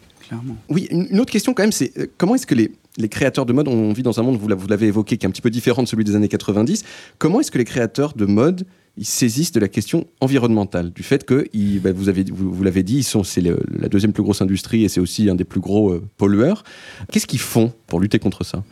[0.70, 3.52] Oui, une autre question quand même, c'est euh, comment est-ce que les, les créateurs de
[3.54, 5.42] mode, on vit dans un monde, vous l'a- vous l'avez évoqué, qui est un petit
[5.42, 6.84] peu différent de celui des années 90,
[7.18, 8.66] comment est-ce que les créateurs de mode
[8.98, 12.64] ils saisissent de la question environnementale, du fait que, ils- bah, vous, avez, vous, vous
[12.64, 15.44] l'avez dit, ils sont, c'est la deuxième plus grosse industrie et c'est aussi un des
[15.46, 16.64] plus gros euh, pollueurs.
[17.12, 18.64] Qu'est-ce qu'ils font pour lutter contre ça?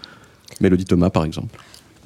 [0.61, 1.57] Mélodie Thomas, par exemple.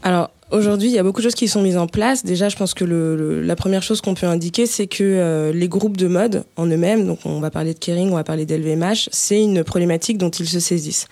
[0.03, 2.23] Alors aujourd'hui, il y a beaucoup de choses qui sont mises en place.
[2.23, 5.97] Déjà, je pense que la première chose qu'on peut indiquer, c'est que euh, les groupes
[5.97, 9.41] de mode en eux-mêmes, donc on va parler de Kering, on va parler d'LVMH, c'est
[9.41, 11.07] une problématique dont ils se saisissent.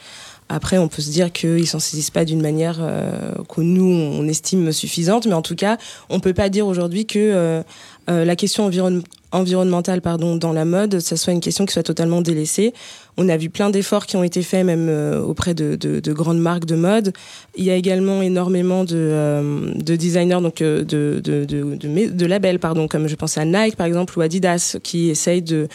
[0.53, 4.27] Après, on peut se dire qu'ils s'en saisissent pas d'une manière euh, que nous, on
[4.27, 5.77] estime suffisante, mais en tout cas,
[6.09, 7.63] on peut pas dire aujourd'hui que euh,
[8.11, 11.83] euh, la question environ- environnementale pardon, dans la mode, ça soit une question qui soit
[11.83, 12.73] totalement délaissée.
[13.17, 16.13] On a vu plein d'efforts qui ont été faits même euh, auprès de, de- de
[16.13, 17.13] grandes marques de mode.
[17.55, 23.15] Il y a également énormément de, euh, de designers, donc de, labels, pardon, comme je
[23.15, 25.67] pense à Nike par exemple ou Adidas, qui essayent de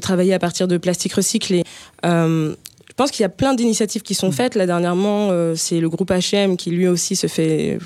[0.00, 1.64] travailler à partir de plastique recyclé.
[3.00, 4.54] Je pense qu'il y a plein d'initiatives qui sont faites.
[4.56, 7.78] Là, dernièrement, euh, c'est le groupe H&M qui lui aussi se fait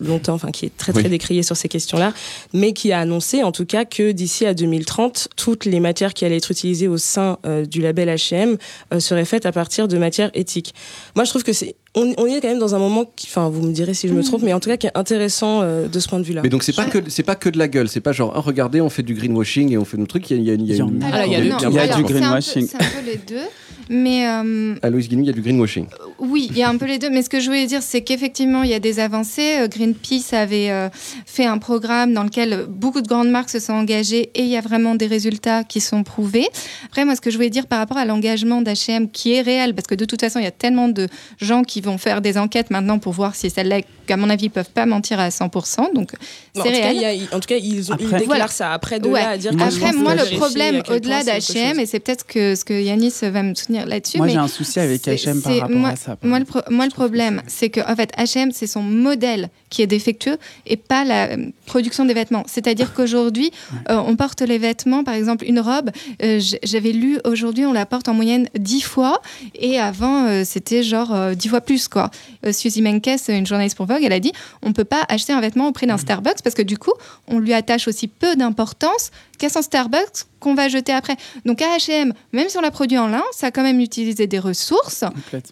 [0.00, 1.08] longtemps, enfin, qui est très très Oui.
[1.08, 2.12] décrié sur ces questions-là,
[2.52, 6.24] mais qui a annoncé en tout cas que d'ici à 2030, toutes les matières qui
[6.24, 8.56] allaient être utilisées au sein euh, du label H&M
[8.92, 10.74] euh, seraient faites à partir de matières éthiques.
[11.14, 13.48] Moi, je trouve que c'est on, on est quand même dans un moment qui, enfin,
[13.50, 15.86] vous me direz si je me trompe, mais en tout cas qui est intéressant euh,
[15.86, 16.40] de ce point de vue-là.
[16.42, 18.40] Mais donc c'est pas que c'est pas que de la gueule, c'est pas genre ah,
[18.40, 20.28] regardez on fait du greenwashing et on fait nos trucs.
[20.30, 21.06] Il y a, il y a- il y a Il y en une- a.
[21.06, 22.66] Alors, il y a- non, il y a un il y a alors, du greenwashing.
[22.68, 23.46] C'est un peu les deux.
[23.92, 25.86] Mais euh, À Louise il y a du greenwashing.
[26.20, 27.10] Oui, il y a un peu les deux.
[27.10, 29.58] Mais ce que je voulais dire, c'est qu'effectivement, il y a des avancées.
[29.58, 30.88] Euh, Greenpeace avait euh,
[31.26, 34.56] fait un programme dans lequel beaucoup de grandes marques se sont engagées et il y
[34.56, 36.46] a vraiment des résultats qui sont prouvés.
[36.86, 39.74] Après, moi, ce que je voulais dire par rapport à l'engagement d'H&M qui est réel,
[39.74, 41.08] parce que de toute façon, il y a tellement de
[41.40, 44.70] gens qui vont faire des enquêtes maintenant pour voir si celles-là, qu'à mon avis, peuvent
[44.70, 45.94] pas mentir à 100%.
[45.94, 46.10] Donc,
[46.54, 46.96] c'est tout cas, réel.
[46.96, 48.48] il y a- en tout cas, ils, ont, ils Après- déclarent Voilà.
[48.48, 48.72] ça.
[48.72, 49.20] Après, de Ouais.
[49.20, 52.64] là à dire que Après, moi, le problème, au-delà d'H&M, et c'est peut-être que ce
[52.64, 55.70] que Yanis va me soutenir là-dessus, Moi, mais j'ai un souci avec H&M par rapport
[55.76, 56.16] moi, à ça.
[56.22, 59.82] Moi, le, pro- moi, le problème, c'est que en fait, H&M, c'est son modèle qui
[59.82, 62.42] est défectueux et pas la euh, production des vêtements.
[62.48, 63.52] C'est-à-dire qu'aujourd'hui,
[63.88, 65.90] euh, on porte les vêtements, par exemple, une robe.
[66.24, 69.20] euh, J'avais lu aujourd'hui, on la porte en moyenne 10 fois
[69.54, 72.10] et avant, euh, c'était genre euh, 10 fois plus, quoi.
[72.44, 74.32] Euh, Suzy Menkes, une journaliste pour Vogue, elle a dit
[74.62, 76.92] on peut pas acheter un vêtement au prix d'un Starbucks parce que du coup,
[77.28, 81.16] on lui attache aussi peu d'importance qu'à son Starbucks qu'on va jeter après.
[81.44, 84.26] Donc à H&M, même si on l'a produit en lin, ça a quand même utilisé
[84.26, 85.04] des ressources.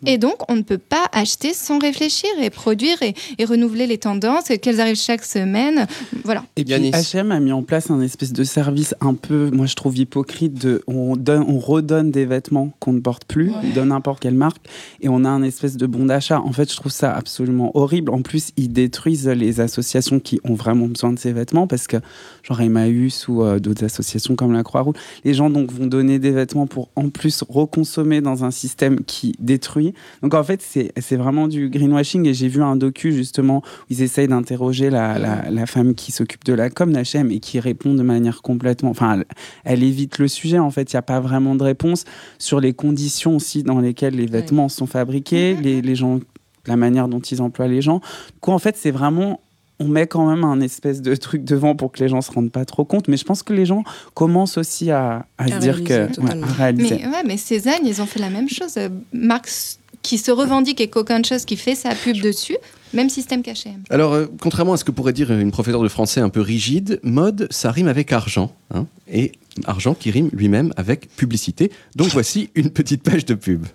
[0.06, 3.98] Et donc, on ne peut pas acheter sans réfléchir et produire et, et renouveler les
[3.98, 5.86] tendances et qu'elles arrivent chaque semaine.
[6.24, 6.44] Voilà.
[6.56, 6.74] Et puis.
[6.74, 10.54] H&M a mis en place un espèce de service un peu, moi je trouve hypocrite
[10.54, 14.66] de, on donne, on redonne des vêtements qu'on ne porte plus de n'importe quelle marque
[15.00, 16.40] et on a un espèce de bon d'achat.
[16.40, 18.10] En fait, je trouve ça absolument horrible.
[18.10, 21.96] En plus, ils détruisent les associations qui ont vraiment besoin de ces vêtements parce que
[22.42, 26.30] genre Emmaüs ou euh, d'autres associations comme la Croix-Rouge, les gens donc vont donner des
[26.30, 29.94] vêtements pour en plus reconsommer dans un système qui détruit.
[30.22, 34.02] Donc en fait, c'est vraiment du greenwashing et j'ai vu un docu justement où ils
[34.02, 37.94] essayent d'interroger la, la, la femme qui s'occupe de la com d'H&M et qui répond
[37.94, 38.90] de manière complètement...
[38.90, 39.24] Enfin, elle,
[39.64, 42.04] elle évite le sujet en fait, il n'y a pas vraiment de réponse
[42.38, 46.20] sur les conditions aussi dans lesquelles les vêtements sont fabriqués, les, les gens,
[46.68, 47.98] la manière dont ils emploient les gens.
[47.98, 49.40] Du coup, en fait, c'est vraiment
[49.80, 52.50] on met quand même un espèce de truc devant pour que les gens se rendent
[52.50, 53.06] pas trop compte.
[53.06, 55.92] Mais je pense que les gens commencent aussi à, à se dire que.
[55.92, 57.00] réaliser, ouais, à réaliser.
[57.04, 58.76] Mais, ouais, mais Cézanne, ils ont fait la même chose.
[59.12, 62.56] Marx, qui se revendique et Coca-Chose qui fait sa pub dessus,
[62.92, 63.82] même système qu'H&M.
[63.90, 67.00] Alors, euh, contrairement à ce que pourrait dire une professeure de français un peu rigide,
[67.02, 68.52] mode, ça rime avec argent.
[68.74, 69.32] hein, et
[69.66, 71.70] argent qui rime lui-même avec publicité.
[71.96, 73.66] Donc voici une petite page de pub.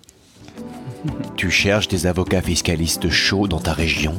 [1.36, 4.14] Tu cherches des avocats fiscalistes chauds dans ta région?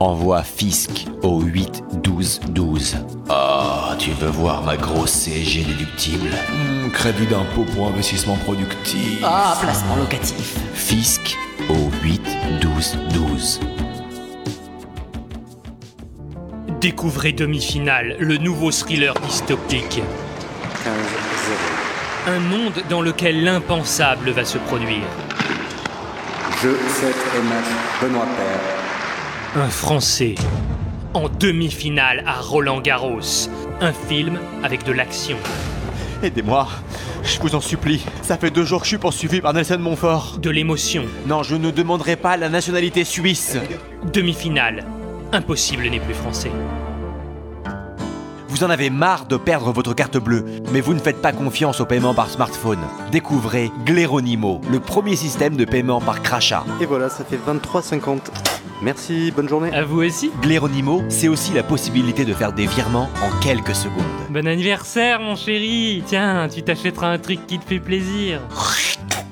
[0.00, 2.96] Envoie Fisc au 8 12 12.
[3.28, 6.30] Ah, tu veux voir ma grosse CSG déductible?
[6.50, 9.20] Hmm, crédit d'impôt pour investissement productif.
[9.22, 10.56] Ah, placement locatif.
[10.74, 11.36] Fisc
[11.68, 12.22] au 8
[12.62, 13.60] 12 12.
[16.80, 20.00] Découvrez Demi-finale, le nouveau thriller dystopique.
[22.26, 25.04] Un monde dans lequel l'impensable va se produire.
[26.62, 27.70] Je souhaite émettre
[28.02, 29.62] Benoît Père.
[29.64, 30.34] Un Français
[31.14, 33.48] en demi-finale à Roland Garros.
[33.80, 35.38] Un film avec de l'action.
[36.22, 36.68] Aidez-moi.
[37.24, 38.04] Je vous en supplie.
[38.20, 40.36] Ça fait deux jours que je suis poursuivi par Nelson Montfort.
[40.38, 41.06] De l'émotion.
[41.26, 43.56] Non, je ne demanderai pas la nationalité suisse.
[44.12, 44.84] Demi-finale.
[45.32, 46.50] Impossible n'est plus français.
[48.60, 51.80] Vous en avez marre de perdre votre carte bleue, mais vous ne faites pas confiance
[51.80, 52.80] au paiement par smartphone.
[53.10, 56.66] Découvrez Gleronimo, le premier système de paiement par crachat.
[56.78, 58.18] Et voilà, ça fait 23,50.
[58.82, 59.72] Merci, bonne journée.
[59.72, 60.30] À vous aussi.
[60.42, 64.04] Gleronimo, c'est aussi la possibilité de faire des virements en quelques secondes.
[64.28, 66.02] Bon anniversaire, mon chéri.
[66.04, 68.42] Tiens, tu t'achèteras un truc qui te fait plaisir.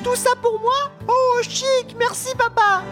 [0.02, 0.90] Tout ça pour moi?
[1.06, 2.82] Oh, chic Merci, papa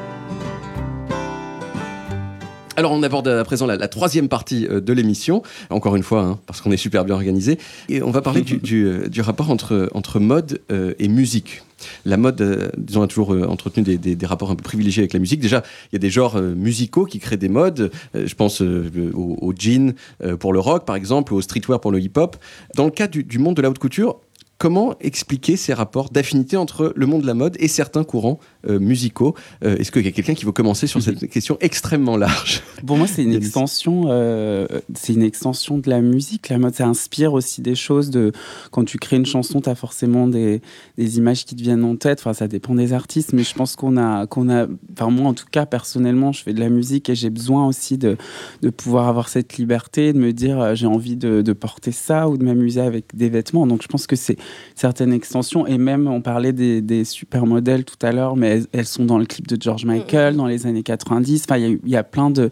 [2.77, 6.39] Alors on aborde à présent la, troisième partie euh, de l'émission, encore une fois, hein,
[6.47, 7.59] parce qu'on est super bien organisé,
[7.89, 11.63] et on va parler du, euh, rapport entre, mode euh, et musique.
[12.05, 15.41] La mode, disons, a toujours entretenu des, rapports un peu privilégiés avec la musique.
[15.41, 15.63] Déjà,
[15.93, 17.91] il y a des genres musicaux qui créent des modes.
[18.15, 19.93] Je pense au, au jean
[20.41, 22.37] pour le rock, par exemple, au streetwear pour le hip-hop.
[22.77, 24.21] Dans le cas du, monde de la haute couture,
[24.59, 28.39] comment expliquer ces rapports d'affinité entre le monde de la mode et certains courants
[28.79, 32.63] musicaux Euh, Est-ce qu'il y a quelqu'un qui veut commencer sur cette question extrêmement large
[32.87, 36.49] Pour moi, c'est une extension, euh, c'est une extension de la musique.
[36.49, 38.11] La mode, ça inspire aussi des choses.
[38.11, 38.33] De
[38.71, 40.61] quand tu crées une chanson, tu as forcément des,
[40.99, 42.19] des images qui te viennent en tête.
[42.21, 44.67] Enfin, ça dépend des artistes, mais je pense qu'on a, qu'on a.
[44.93, 47.99] Enfin, moi, en tout cas, personnellement, je fais de la musique et j'ai besoin aussi
[47.99, 48.17] de,
[48.63, 52.29] de pouvoir avoir cette liberté, de me dire, euh, j'ai envie de, de porter ça
[52.29, 53.67] ou de m'amuser avec des vêtements.
[53.67, 54.37] Donc, je pense que c'est
[54.75, 55.67] certaines extensions.
[55.67, 59.19] Et même, on parlait des, des supermodèles tout à l'heure, mais elles, elles sont dans
[59.19, 61.45] le clip de George Michael dans les années 90.
[61.45, 62.51] Enfin, y il y, a plein de.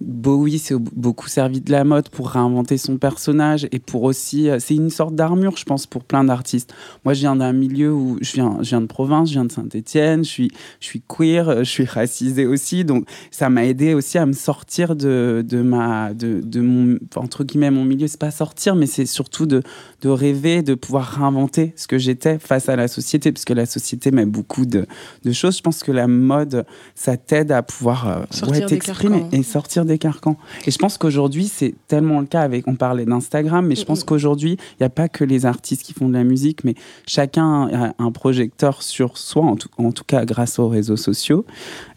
[0.00, 4.50] Bowie s'est beaucoup servi de la mode pour réinventer son personnage et pour aussi.
[4.50, 6.74] euh, C'est une sorte d'armure, je pense, pour plein d'artistes.
[7.04, 9.52] Moi, je viens d'un milieu où je viens, je viens de province, je viens de
[9.52, 12.84] Saint-Etienne, je suis, je suis queer, euh, je suis racisée aussi.
[12.84, 16.12] Donc, ça m'a aidé aussi à me sortir de, de ma.
[16.12, 16.98] De, de mon.
[17.14, 18.06] Entre guillemets, mon milieu.
[18.06, 19.62] C'est pas sortir, mais c'est surtout de,
[20.02, 24.10] de rêver, de pouvoir réinventer ce que j'étais face à la société, puisque la société
[24.10, 24.86] met beaucoup de,
[25.24, 25.56] de choses.
[25.56, 29.98] Je pense que la mode, ça t'aide à pouvoir euh, ouais, t'exprimer et sortir des
[29.98, 30.36] carcans.
[30.66, 32.68] Et je pense qu'aujourd'hui, c'est tellement le cas avec.
[32.68, 35.92] On parlait d'Instagram, mais je pense qu'aujourd'hui, il n'y a pas que les artistes qui
[35.94, 36.74] font de la musique, mais
[37.06, 41.44] chacun a un projecteur sur soi, en tout, en tout cas grâce aux réseaux sociaux.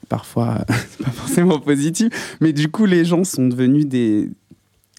[0.08, 0.66] Parfois,
[0.98, 4.30] c'est pas forcément positif, mais du coup, les gens sont devenus des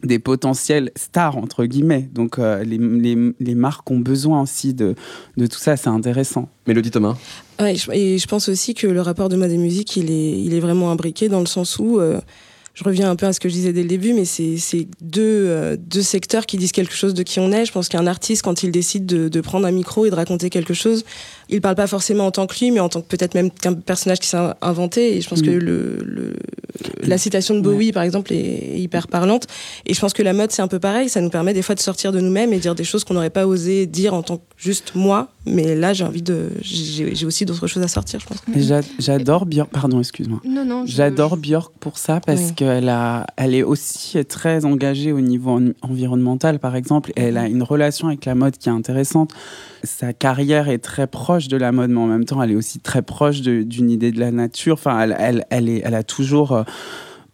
[0.02, 4.94] des potentiels stars entre guillemets donc euh, les, les, les marques ont besoin aussi de,
[5.36, 7.18] de tout ça c'est intéressant Mélodie Thomas
[7.60, 10.40] Ouais, je- et je pense aussi que le rapport de mode et musique, il est,
[10.40, 12.18] il est vraiment imbriqué dans le sens où, euh,
[12.74, 15.46] je reviens un peu à ce que je disais dès le début, mais c'est deux,
[15.48, 17.64] euh, deux secteurs qui disent quelque chose de qui on est.
[17.64, 20.50] Je pense qu'un artiste, quand il décide de, de prendre un micro et de raconter
[20.50, 21.04] quelque chose,
[21.50, 23.74] il parle pas forcément en tant que lui, mais en tant que peut-être même qu'un
[23.74, 25.16] personnage qui s'est inventé.
[25.16, 25.46] Et je pense Mm.
[25.46, 26.36] que le, le-
[27.02, 29.46] la citation de Bowie, par exemple, est hyper parlante.
[29.86, 31.08] Et je pense que la mode, c'est un peu pareil.
[31.08, 33.30] Ça nous permet des fois de sortir de nous-mêmes et dire des choses qu'on n'aurait
[33.30, 35.28] pas osé dire en tant que juste moi.
[35.46, 36.50] Mais là, j'ai envie de.
[36.62, 38.38] J'ai aussi d'autres choses à sortir, je pense.
[38.98, 42.54] J'adore Björk pardon excuse-moi Non, non, je- j'adore Björk pour ça parce Oui.
[42.54, 47.38] qu'elle a elle est aussi très engagée au niveau en- environnemental par exemple et elle
[47.38, 49.30] a une relation avec la mode qui est intéressante
[49.82, 52.78] sa carrière est très proche de la mode mais en même temps elle est aussi
[52.80, 56.52] très proche d'une idée de la nature enfin elle elle, elle, est, elle a toujours
[56.52, 56.62] euh,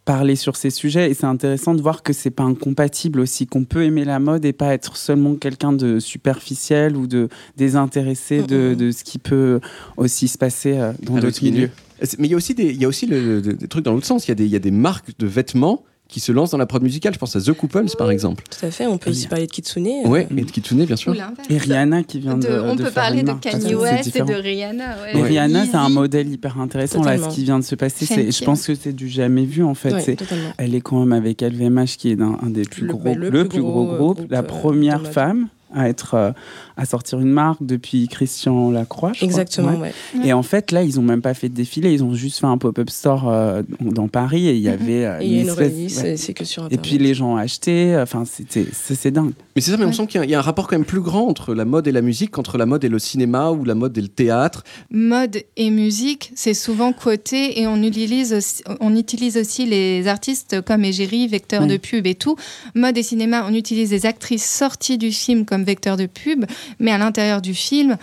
[0.05, 3.64] parler sur ces sujets et c'est intéressant de voir que c'est pas incompatible aussi qu'on
[3.64, 8.75] peut aimer la mode et pas être seulement quelqu'un de superficiel ou de désintéressé de,
[8.75, 9.61] de ce qui peut
[9.97, 11.71] aussi se passer euh, dans d'autres milieux.
[12.19, 13.95] Mais il y a aussi des, il y a aussi le- le- des trucs dans
[13.95, 14.27] l'autre sens.
[14.29, 16.59] Il y, a des, il y a des marques de vêtements qui se lancent dans
[16.59, 17.12] la prod musicale.
[17.14, 18.45] Je pense à The Couples, par exemple.
[18.49, 18.87] Tout à fait.
[18.87, 19.87] On peut aussi parler de Kitsune.
[20.05, 21.14] euh, Ouais, et de Kitsune, bien sûr.
[21.51, 23.33] Et Rihanna qui vient de, De- on de peut faire parler de.
[23.33, 24.85] Kanye West et de Rihanna.
[25.14, 25.23] ouais.
[25.23, 27.31] Rihanna, c'est un modèle hyper intéressant là, Totalement.
[27.31, 28.07] ce qui vient de se passer.
[28.07, 29.92] C'est, je pense que c'est du jamais vu en fait.
[29.92, 30.51] Ouais, c'est, totalement.
[30.59, 33.14] elle est quand même avec LVMH qui est un, un des plus Le- gros, bah,
[33.14, 35.12] le, le plus plus gros, gros, groupe, groupe, la euh, première mode.
[35.12, 36.33] femme à être euh,
[36.77, 39.12] à sortir une marque depuis Christian Lacroix.
[39.12, 39.27] je crois.
[39.29, 39.93] Exactement, ouais.
[40.25, 42.47] Et en fait là, ils ont même pas fait de défilé, ils ont juste fait
[42.47, 45.43] un pop-up store euh, dans Paris et il y avait euh, Et il y a
[45.43, 46.12] une espèce- release, ouais.
[46.12, 46.83] et c'est que sur Et Internet.
[46.87, 47.97] puis les gens ont acheté.
[48.01, 49.33] Enfin, c'était, c'est, c'est dingue.
[49.55, 50.77] Mais c'est ça, mais on sent qu'il y a- il y, a un rapport quand
[50.77, 53.51] même plus grand entre la mode et la musique qu'entre la mode et le cinéma
[53.51, 54.65] ou la mode et le théâtre.
[54.91, 60.61] Mode et musique, c'est souvent quoté et on utilise aussi, on utilise aussi les artistes
[60.62, 62.37] comme égérie, vecteur de pub et tout.
[62.75, 66.46] Mode et cinéma, on utilise des actrices sorties du film comme vecteur de pub,
[66.79, 67.98] mais à l'intérieur du film,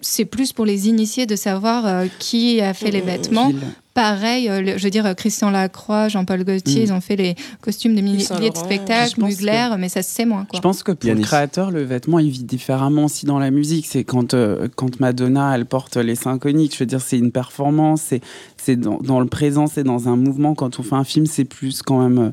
[0.00, 3.52] c'est plus pour les initiés de savoir euh, qui a fait les vêtements.
[4.00, 6.84] Pareil, euh, le- je veux dire, euh, Christian Lacroix, Jean-Paul Gaultier, Mm.
[6.84, 10.44] ils ont fait les costumes de milliers de spectacles, Mugler, mais ça se sait moins.
[10.44, 10.56] Quoi.
[10.56, 11.22] Je pense que pour Yanis.
[11.22, 13.86] le créateur, le vêtement, il vit différemment aussi dans la musique.
[13.86, 16.74] C'est quand, euh, quand Madonna, elle porte les seins coniques.
[16.74, 18.02] Je veux dire, c'est une performance.
[18.06, 18.20] C'est,
[18.56, 20.54] c'est dans, dans le présent, c'est dans un mouvement.
[20.54, 22.18] Quand on fait un film, c'est plus quand même.
[22.18, 22.30] euh,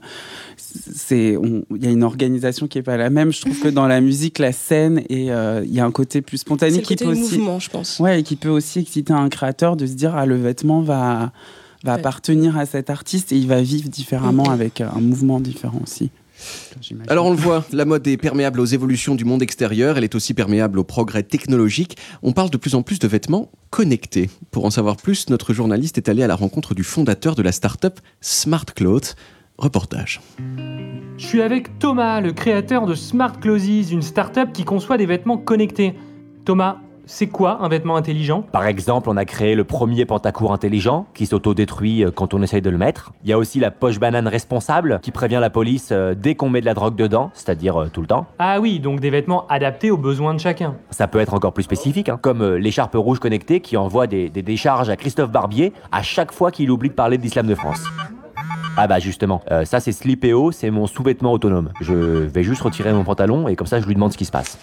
[0.93, 1.37] c'est
[1.75, 3.31] il y a une organisation qui est pas la même.
[3.31, 6.21] Je trouve que dans la musique, la scène et euh, il y a un côté
[6.21, 7.37] plus spontané C'est le qui côté peut aussi.
[7.39, 7.97] mouvement, je pense.
[7.99, 11.31] Ouais, et qui peut aussi exciter un créateur de se dire ah le vêtement va
[11.85, 11.99] va Ouais.
[11.99, 14.51] appartenir à cet artiste et il va vivre différemment Mhm.
[14.53, 16.09] avec euh, un mouvement différent aussi.
[17.07, 20.15] Alors on le voit, la mode est perméable aux évolutions du monde extérieur, elle est
[20.15, 21.95] aussi perméable aux progrès technologiques.
[22.23, 24.29] On parle de plus en plus de vêtements connectés.
[24.51, 27.53] Pour en savoir plus, notre journaliste est allé à la rencontre du fondateur de la
[27.53, 29.15] start-up Smart Clothes.
[29.57, 30.19] Reportage.
[31.17, 35.37] Je suis avec Thomas, le créateur de Smart Clothes, une start-up qui conçoit des vêtements
[35.37, 35.93] connectés.
[36.43, 38.41] Thomas, c'est quoi un vêtement intelligent?
[38.51, 42.61] Par exemple, on a créé le premier pantacourt intelligent qui s'autodétruit euh, quand on essaye
[42.61, 43.13] de le mettre.
[43.23, 46.49] Il y a aussi la poche banane responsable qui prévient la police euh, dès qu'on
[46.49, 48.25] met de la drogue dedans, c'est-à-dire euh, tout le temps.
[48.39, 50.75] Ah oui, donc des vêtements adaptés aux besoins de chacun.
[50.89, 54.41] Ça peut être encore plus spécifique, hein, comme l'écharpe rouge connectée qui envoie des, des
[54.41, 57.83] décharges à Christophe Barbier à chaque fois qu'il oublie de parler de l'islam de France.
[58.77, 61.71] Ah bah justement, euh, ça c'est Slipéo, c'est mon sous-vêtement autonome.
[61.79, 64.31] Je vais juste retirer mon pantalon et comme ça je lui demande ce qui se
[64.31, 64.57] passe.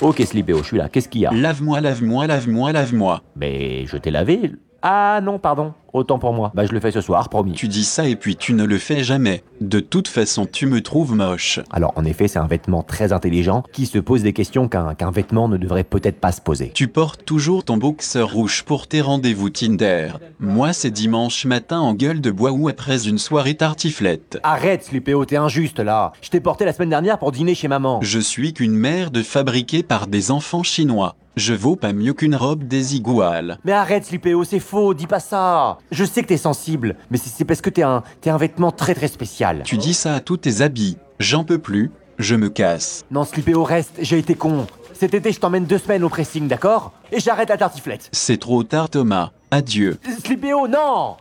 [0.00, 1.30] Ok Slipéo, je suis là, qu'est-ce qu'il y a?
[1.30, 3.20] Lave-moi, lave-moi, lave-moi, lave-moi.
[3.36, 4.52] Mais je t'ai lavé.
[4.80, 6.50] Ah non, pardon, autant pour moi.
[6.54, 7.52] Bah je le fais ce soir, promis.
[7.52, 9.42] Tu dis ça et puis tu ne le fais jamais.
[9.60, 11.60] De toute façon, tu me trouves moche.
[11.70, 15.48] Alors en effet, c'est un vêtement très intelligent qui se pose des questions qu'un vêtement
[15.48, 16.70] ne devrait peut-être pas se poser.
[16.74, 20.12] Tu portes toujours ton boxeur rouge pour tes rendez-vous Tinder.
[20.38, 24.38] Moi, c'est dimanche matin en gueule de bois ou après une soirée tartiflette.
[24.42, 26.12] Arrête, Slipéo, t'es injuste là.
[26.22, 28.00] Je t'ai porté la semaine dernière pour dîner chez maman.
[28.02, 31.16] Je suis qu'une merde fabriquée par des enfants chinois.
[31.36, 33.58] Je vaux pas mieux qu'une robe des iguales.
[33.64, 35.78] Mais arrête, Slipéo, c'est faux, dis pas ça.
[35.90, 38.94] Je sais que t'es sensible, mais c'est parce que t'es un, t'es un vêtement très
[38.94, 39.62] très spécial.
[39.64, 40.96] Tu dis ça à tous tes habits.
[41.18, 41.90] J'en peux plus.
[42.18, 43.04] Je me casse.
[43.10, 44.66] Non, Slipéo, reste, j'ai été con.
[44.92, 46.92] Cet été, je t'emmène deux semaines au pressing, d'accord?
[47.10, 48.10] Et j'arrête la tartiflette.
[48.12, 49.30] C'est trop tard, Thomas.
[49.50, 49.96] Adieu.
[50.22, 51.16] Slipéo, non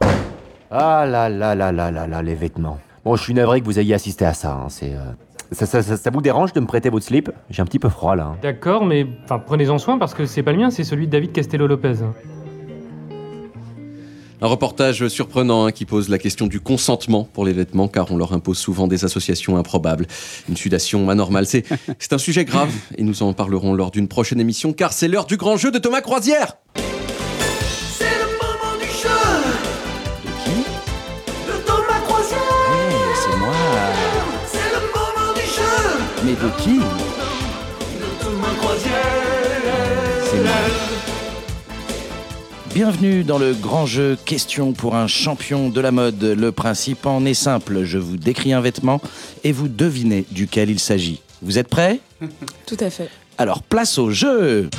[0.70, 2.80] Ah là là là là là là, les vêtements.
[3.06, 4.52] Bon, je suis navré que vous ayez assisté à ça.
[4.52, 5.00] hein, C'est, euh,
[5.54, 7.32] ça, ça- ça- ça vous dérange de me prêter votre slip?
[7.50, 8.26] J'ai un petit peu froid là.
[8.34, 8.38] hein.
[8.42, 11.32] D'accord, mais enfin prenez-en soin parce que c'est pas le mien, c'est celui de David
[11.32, 11.96] Castello-Lopez.
[14.42, 18.18] Un reportage surprenant hein, qui pose la question du consentement pour les vêtements car on
[18.18, 20.08] leur impose souvent des associations improbables.
[20.48, 21.66] Une sudation anormale, c'est
[22.00, 25.26] c'est un sujet grave et nous en parlerons lors d'une prochaine émission car c'est l'heure
[25.26, 26.58] du grand jeu de Thomas Croisière.
[26.76, 29.10] C'est le moment du jeu
[30.24, 30.62] De qui?
[31.52, 32.40] De Thomas Croisière
[33.16, 33.54] C'est moi.
[34.48, 36.99] C'est le moment du jeu Mais de qui?
[42.74, 46.24] Bienvenue dans le grand jeu Question pour un champion de la mode.
[46.24, 47.84] Le principe en est simple.
[47.84, 49.02] Je vous décris un vêtement
[49.44, 51.22] et vous devinez duquel il s'agit.
[51.42, 52.00] Vous êtes prêts?
[52.68, 53.10] Tout à fait.
[53.40, 54.70] Alors place au jeu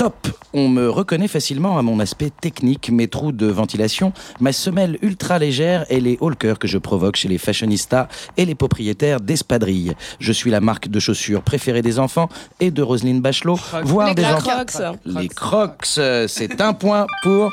[0.00, 4.96] Top On me reconnaît facilement à mon aspect technique, mes trous de ventilation, ma semelle
[5.02, 8.08] ultra légère et les cœurs que je provoque chez les fashionistas
[8.38, 9.92] et les propriétaires d'espadrilles.
[10.18, 14.14] Je suis la marque de chaussures préférée des enfants et de Roselyne Bachelot, voire Les
[14.14, 14.64] des enfants.
[14.64, 15.00] Crocs.
[15.04, 17.52] Les crocs, euh, c'est un point pour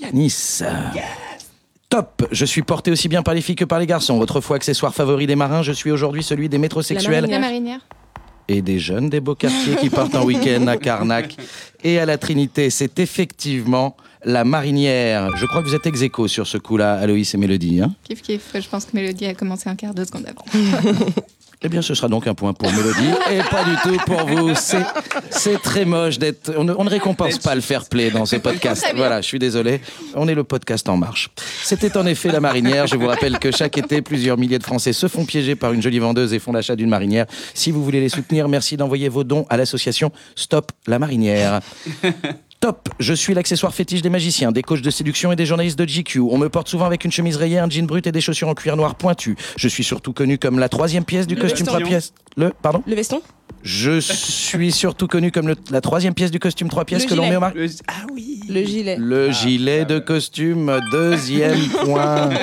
[0.00, 0.62] Yanis.
[1.88, 4.20] Top Je suis porté aussi bien par les filles que par les garçons.
[4.20, 7.80] Autrefois accessoire favori des marins, je suis aujourd'hui celui des métrosexuels La marinière.
[8.48, 11.36] Et des jeunes des beaux quartiers qui partent en week-end à Carnac
[11.82, 12.70] et à la Trinité.
[12.70, 15.36] C'est effectivement la marinière.
[15.36, 17.80] Je crois que vous êtes ex aequo sur ce coup-là, Aloïs et Mélodie.
[17.80, 20.44] Hein Kiff kiff, je pense que Mélodie a commencé un quart de seconde avant.
[21.62, 24.52] eh bien, ce sera donc un point pour Mélodie et pas du tout pour vous.
[25.30, 26.52] C'est, très moche d'être.
[26.56, 28.84] On ne, on ne récompense pas le fair play dans ce podcast.
[28.94, 29.80] Voilà, je suis désolé.
[30.14, 31.30] On est le podcast en marche.
[31.62, 32.86] C'était en effet la marinière.
[32.86, 35.82] Je vous rappelle que chaque été, plusieurs milliers de Français se font piéger par une
[35.82, 37.26] jolie vendeuse et font l'achat d'une marinière.
[37.54, 41.60] Si vous voulez les soutenir, merci d'envoyer vos dons à l'association Stop la marinière.
[42.60, 45.84] Top, je suis l'accessoire fétiche des magiciens, des coachs de séduction et des journalistes de
[45.84, 46.20] GQ.
[46.20, 48.54] On me porte souvent avec une chemise rayée, un jean brut et des chaussures en
[48.54, 49.36] cuir noir pointu.
[49.56, 51.76] Je suis surtout connu comme la troisième pièce du Le costume veston.
[51.78, 52.14] trois pièces.
[52.36, 52.82] Le, pardon?
[52.86, 53.20] Le veston
[53.62, 57.14] Je suis surtout connu comme le- la troisième pièce du costume trois pièces Le que
[57.14, 57.76] l'on met au mari.
[57.88, 58.40] Ah oui.
[58.48, 58.96] Le gilet.
[58.98, 62.30] Le gilet de costume, deuxième point.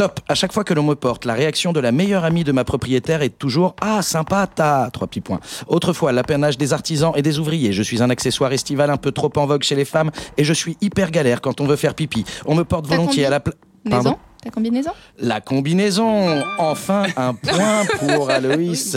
[0.00, 0.20] Top.
[0.28, 2.64] À chaque fois que l'on me porte, la réaction de la meilleure amie de ma
[2.64, 5.40] propriétaire est toujours Ah, sympa, ta Trois petits points.
[5.66, 7.74] Autrefois, l'apanage des artisans et des ouvriers.
[7.74, 10.54] Je suis un accessoire estival un peu trop en vogue chez les femmes et je
[10.54, 12.24] suis hyper galère quand on veut faire pipi.
[12.46, 13.56] On me porte volontiers à la place.
[13.84, 14.16] Maison?
[14.42, 14.92] Ta combinaison?
[15.18, 18.96] La combinaison Enfin, un point pour Aloïs.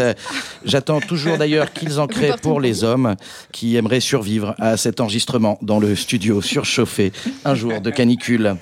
[0.63, 3.17] J'attends toujours d'ailleurs qu'ils en créent pour les hommes
[3.51, 7.11] qui aimeraient survivre à cet enregistrement dans le studio surchauffé
[7.43, 8.55] un jour de canicule.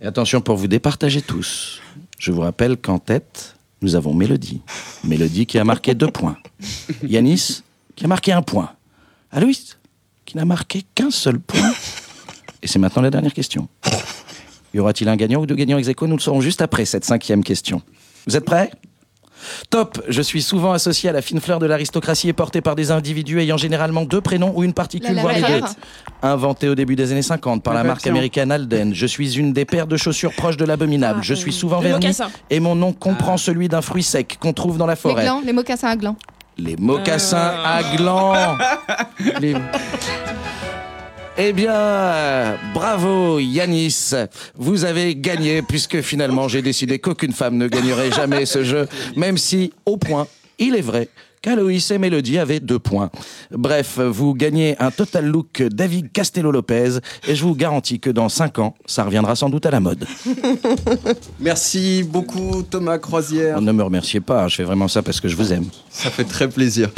[0.00, 1.80] Et attention pour vous départager tous.
[2.18, 4.60] Je vous rappelle qu'en tête, nous avons Mélodie.
[5.04, 6.36] Mélodie qui a marqué deux points.
[7.02, 7.62] Yanis
[7.96, 8.72] qui a marqué un point.
[9.30, 9.78] Aloïs
[10.24, 11.72] qui n'a marqué qu'un seul point.
[12.62, 13.68] Et c'est maintenant la dernière question.
[14.72, 17.44] Y aura-t-il un gagnant ou deux gagnants ex Nous le saurons juste après cette cinquième
[17.44, 17.82] question.
[18.26, 18.70] Vous êtes prêts?
[19.70, 22.90] Top Je suis souvent associé à la fine fleur de l'aristocratie et porté par des
[22.90, 25.60] individus ayant généralement deux prénoms ou une particule, La voire les deux.
[26.22, 29.64] Inventé au début des années 50 par la, marque américaine Alden, je suis une des
[29.64, 31.22] paires de chaussures proches de l'abominable.
[31.22, 32.16] je suis souvent Le verni
[32.50, 35.24] et mon nom comprend celui d'un fruit sec qu'on trouve dans la Les forêt.
[35.24, 36.16] glands, les mocassins à glands.
[36.56, 38.32] Les mocassins à glands.
[39.40, 39.56] Les-
[41.36, 44.12] Eh bien, bravo Yanis,
[44.54, 49.36] vous avez gagné puisque finalement j'ai décidé qu'aucune femme ne gagnerait jamais ce jeu, même
[49.36, 50.28] si, au point,
[50.60, 51.08] il est vrai
[51.42, 53.10] qu'Aloïs et Mélodie avaient deux points.
[53.50, 58.60] Bref, vous gagnez un total look David Castello-Lopez et je vous garantis que dans 5
[58.60, 60.06] ans, ça reviendra sans doute à la mode.
[61.40, 63.60] Merci beaucoup Thomas Croisière.
[63.60, 65.66] Ne me remerciez pas, je fais vraiment ça parce que je vous aime.
[65.90, 66.90] Ça fait très plaisir.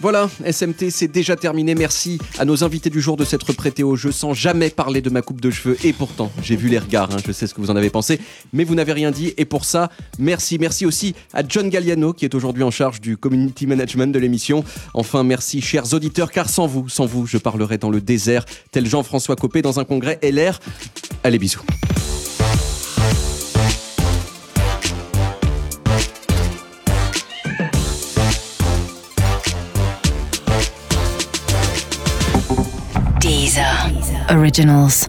[0.00, 1.74] Voilà, SMT, c'est déjà terminé.
[1.74, 5.08] Merci à nos invités du jour de s'être prêtés au jeu sans jamais parler de
[5.08, 5.78] ma coupe de cheveux.
[5.84, 8.20] Et pourtant, j'ai vu les regards, hein, je sais ce que vous en avez pensé,
[8.52, 9.32] mais vous n'avez rien dit.
[9.38, 10.58] Et pour ça, merci.
[10.58, 14.64] Merci aussi à John Galliano, qui est aujourd'hui en charge du community management de l'émission.
[14.92, 18.86] Enfin, merci, chers auditeurs, car sans vous, sans vous, je parlerai dans le désert, tel
[18.86, 20.60] Jean-François Copé dans un congrès LR.
[21.24, 21.62] Allez, bisous.
[34.36, 35.08] Originals.